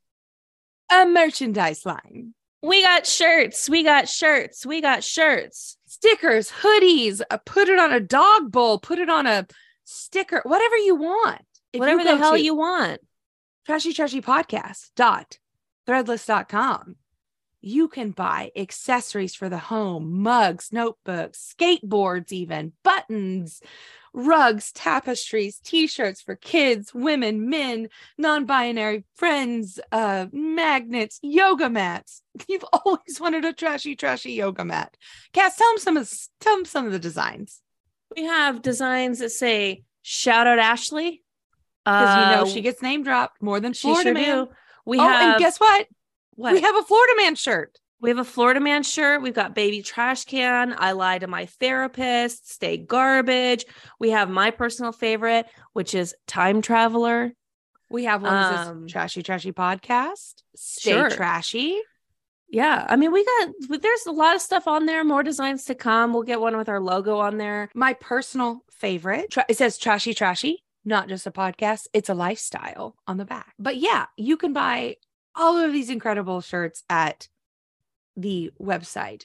[0.90, 2.34] a merchandise line.
[2.62, 3.68] We got shirts.
[3.68, 4.64] We got shirts.
[4.66, 5.76] We got shirts.
[5.86, 9.46] stickers, hoodies, uh, put it on a dog bowl, put it on a
[9.84, 11.42] sticker, whatever you want.
[11.72, 13.00] If Whatever the hell you want.
[13.66, 15.38] trashy trashy podcast dot
[15.86, 16.96] threadless.com
[17.66, 23.60] you can buy accessories for the home mugs notebooks skateboards even buttons
[24.14, 33.20] rugs tapestries t-shirts for kids women men non-binary friends uh magnets yoga mats you've always
[33.20, 34.96] wanted a trashy trashy yoga mat
[35.34, 36.10] cass tell them some of
[36.40, 37.60] tell them some of the designs
[38.16, 41.22] We have designs that say shout out Ashley.
[41.84, 44.44] because you know Uh, she gets name dropped more than she Florida sure man.
[44.46, 44.50] do.
[44.86, 45.88] We oh, have and guess what?
[46.36, 46.52] What?
[46.52, 47.78] We have a Florida man shirt.
[48.00, 49.22] We have a Florida man shirt.
[49.22, 50.74] We've got baby trash can.
[50.76, 52.52] I lie to my therapist.
[52.52, 53.64] Stay garbage.
[53.98, 57.32] We have my personal favorite, which is time traveler.
[57.90, 60.42] We have one Um, trashy, trashy podcast.
[60.54, 61.10] Stay sure.
[61.10, 61.80] trashy.
[62.48, 63.48] Yeah, I mean, we got
[63.82, 65.02] there's a lot of stuff on there.
[65.02, 66.12] More designs to come.
[66.12, 67.70] We'll get one with our logo on there.
[67.74, 69.30] My personal favorite.
[69.30, 71.86] Tra- it says trashy, trashy, not just a podcast.
[71.92, 73.54] It's a lifestyle on the back.
[73.58, 74.96] But yeah, you can buy
[75.36, 77.28] all of these incredible shirts at
[78.16, 79.24] the website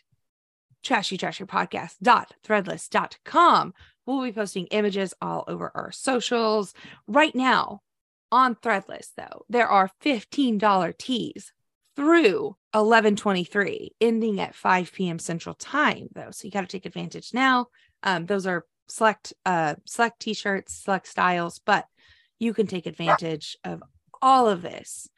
[0.84, 3.74] trashy trashy podcast dot threadless dot com.
[4.06, 6.74] We'll be posting images all over our socials
[7.08, 7.82] right now
[8.32, 9.46] on Threadless, though.
[9.50, 11.54] There are $15 tees
[11.96, 17.34] through 1123 ending at 5 p.m central time though so you got to take advantage
[17.34, 17.68] now
[18.04, 21.86] um those are select uh select t-shirts select styles but
[22.40, 23.84] you can take advantage of
[24.22, 25.10] all of this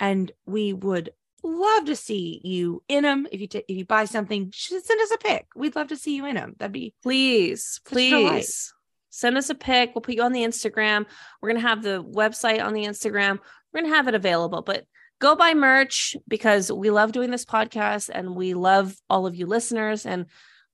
[0.00, 1.10] and we would
[1.42, 5.10] love to see you in them if you ta- if you buy something send us
[5.10, 8.30] a pic we'd love to see you in them that'd be Please, Such a delight.
[8.32, 8.74] please
[9.12, 9.90] send us a pic.
[9.94, 11.04] We'll put you on the Instagram.
[11.40, 13.38] We're gonna have the website on the Instagram.
[13.72, 14.84] We're gonna have it available, but
[15.20, 19.46] go buy merch because we love doing this podcast and we love all of you
[19.46, 20.26] listeners and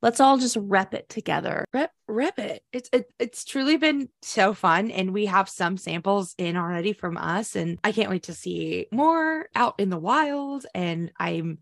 [0.02, 1.64] let's all just rep it together.
[1.72, 2.62] rep rep it.
[2.72, 7.16] It's it, it's truly been so fun and we have some samples in already from
[7.16, 10.66] us and i can't wait to see more out in the wild.
[10.74, 11.58] And i'm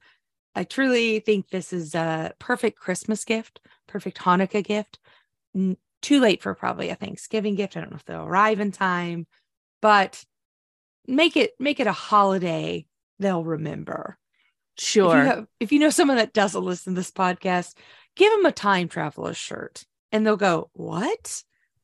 [0.54, 4.98] i truly think this is a perfect christmas gift perfect hanukkah gift.
[5.54, 7.76] N- too late for probably a thanksgiving gift.
[7.76, 9.26] I don't know if they'll arrive in time
[9.84, 10.24] but
[11.06, 12.86] make it make it a holiday
[13.18, 14.18] they'll remember.
[14.78, 15.10] Sure.
[15.10, 17.74] if you, have, if you know someone that doesn't listen to this podcast,
[18.16, 21.42] give them a time traveler shirt and they'll go, What?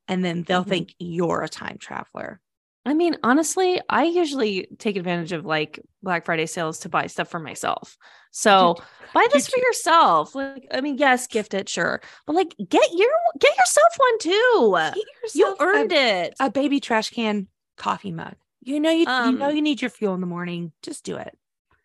[0.09, 0.69] And then they'll Mhm.
[0.69, 2.40] think you're a time traveler.
[2.86, 7.28] I mean, honestly, I usually take advantage of like Black Friday sales to buy stuff
[7.28, 7.97] for myself.
[8.31, 8.77] So
[9.12, 9.61] buy this for too.
[9.62, 10.35] yourself.
[10.35, 14.74] Like, I mean, yes, gift it, sure, but like, get your get yourself one too.
[14.77, 15.05] Get You
[15.47, 16.35] yourself a- earned it.
[16.40, 18.35] a, baby trash can coffee mug.
[18.62, 20.73] You know, you, you know, Um, you need your fuel in the morning.
[20.82, 21.36] Just do it.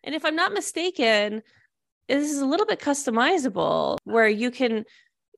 [0.02, 1.42] And if I'm not mistaken,
[2.08, 4.84] this is a little bit customizable where you can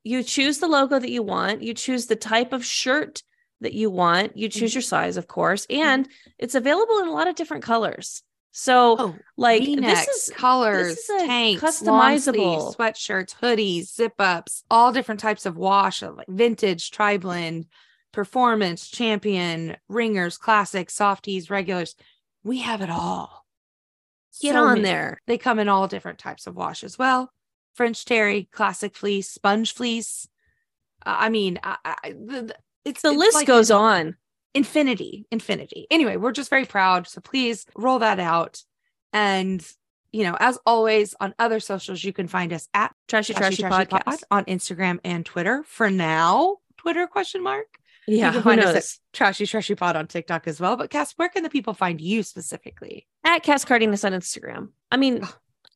[0.05, 3.23] you choose the logo that you want, you choose the type of shirt
[3.61, 6.09] that you want, you choose your size, of course, and
[6.39, 8.23] it's available in a lot of different colors.
[8.53, 14.15] So, Oh, like V-necks, this is colors, this is tanks, long customizable- sweatshirts, hoodies, zip
[14.19, 17.67] ups, all different types of wash, uh, like vintage, tri blend.
[18.11, 21.95] performance, champion, ringers, classic, softies, regulars.
[22.43, 23.45] We have it all.
[24.41, 24.83] Get So on many.
[24.83, 25.21] there.
[25.27, 27.33] They come in all different types of wash as well.
[27.75, 30.29] French terry, classic fleece, sponge fleece.
[31.07, 34.17] Uh, I mean, I, I, the, the- it's The it's list like goes on.
[34.55, 35.87] Infinity, infinity.
[35.91, 37.07] Anyway, we're just very proud.
[37.07, 38.63] So please roll that out.
[39.13, 39.65] And
[40.11, 43.63] you know, as always, on other socials, you can find us at Trashy Trashy Trashy,
[43.63, 44.05] Trashy Podcast.
[44.05, 45.63] Pod on Instagram and Twitter.
[45.67, 47.67] For now, Twitter question mark.
[48.09, 50.77] Yeah, you find us at Trashy Trashy Pod on TikTok as well.
[50.77, 53.07] But Cass, where can the people find you specifically?
[53.25, 54.71] At Cass Cardenas on Instagram.
[54.91, 55.35] I mean, Ugh.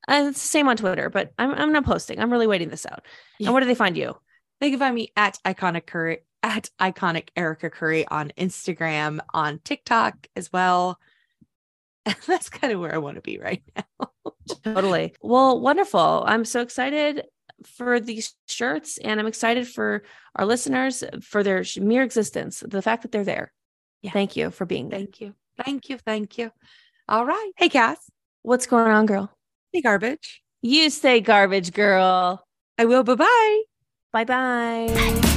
[0.09, 2.19] uh, it's the same on Twitter, but I'm I'm not posting.
[2.19, 3.05] I'm really waiting this out.
[3.39, 3.49] Yeah.
[3.49, 4.17] And where do they find you?
[4.61, 10.27] They can find me at iconic curry at iconic Erica Curry on Instagram, on TikTok
[10.35, 10.99] as well.
[12.05, 14.11] And that's kind of where I want to be right now.
[14.65, 15.15] Totally.
[15.21, 16.25] Well, wonderful.
[16.27, 17.23] I'm so excited
[17.67, 20.03] for these shirts and I'm excited for
[20.37, 23.53] our listeners for their mere existence, the fact that they're there.
[24.03, 24.11] Yeah.
[24.13, 25.01] Thank you for being there.
[25.01, 25.35] Thank you.
[25.65, 25.99] Thank you.
[25.99, 26.51] Thank you.
[27.09, 27.53] All right.
[27.57, 27.99] Hey, Cass.
[28.43, 29.31] What's going on, girl?
[29.73, 30.43] Hey, garbage.
[30.63, 32.45] You say garbage, girl.
[32.79, 33.05] I will.
[33.05, 33.63] Bye bye.
[34.13, 35.29] Bye bye.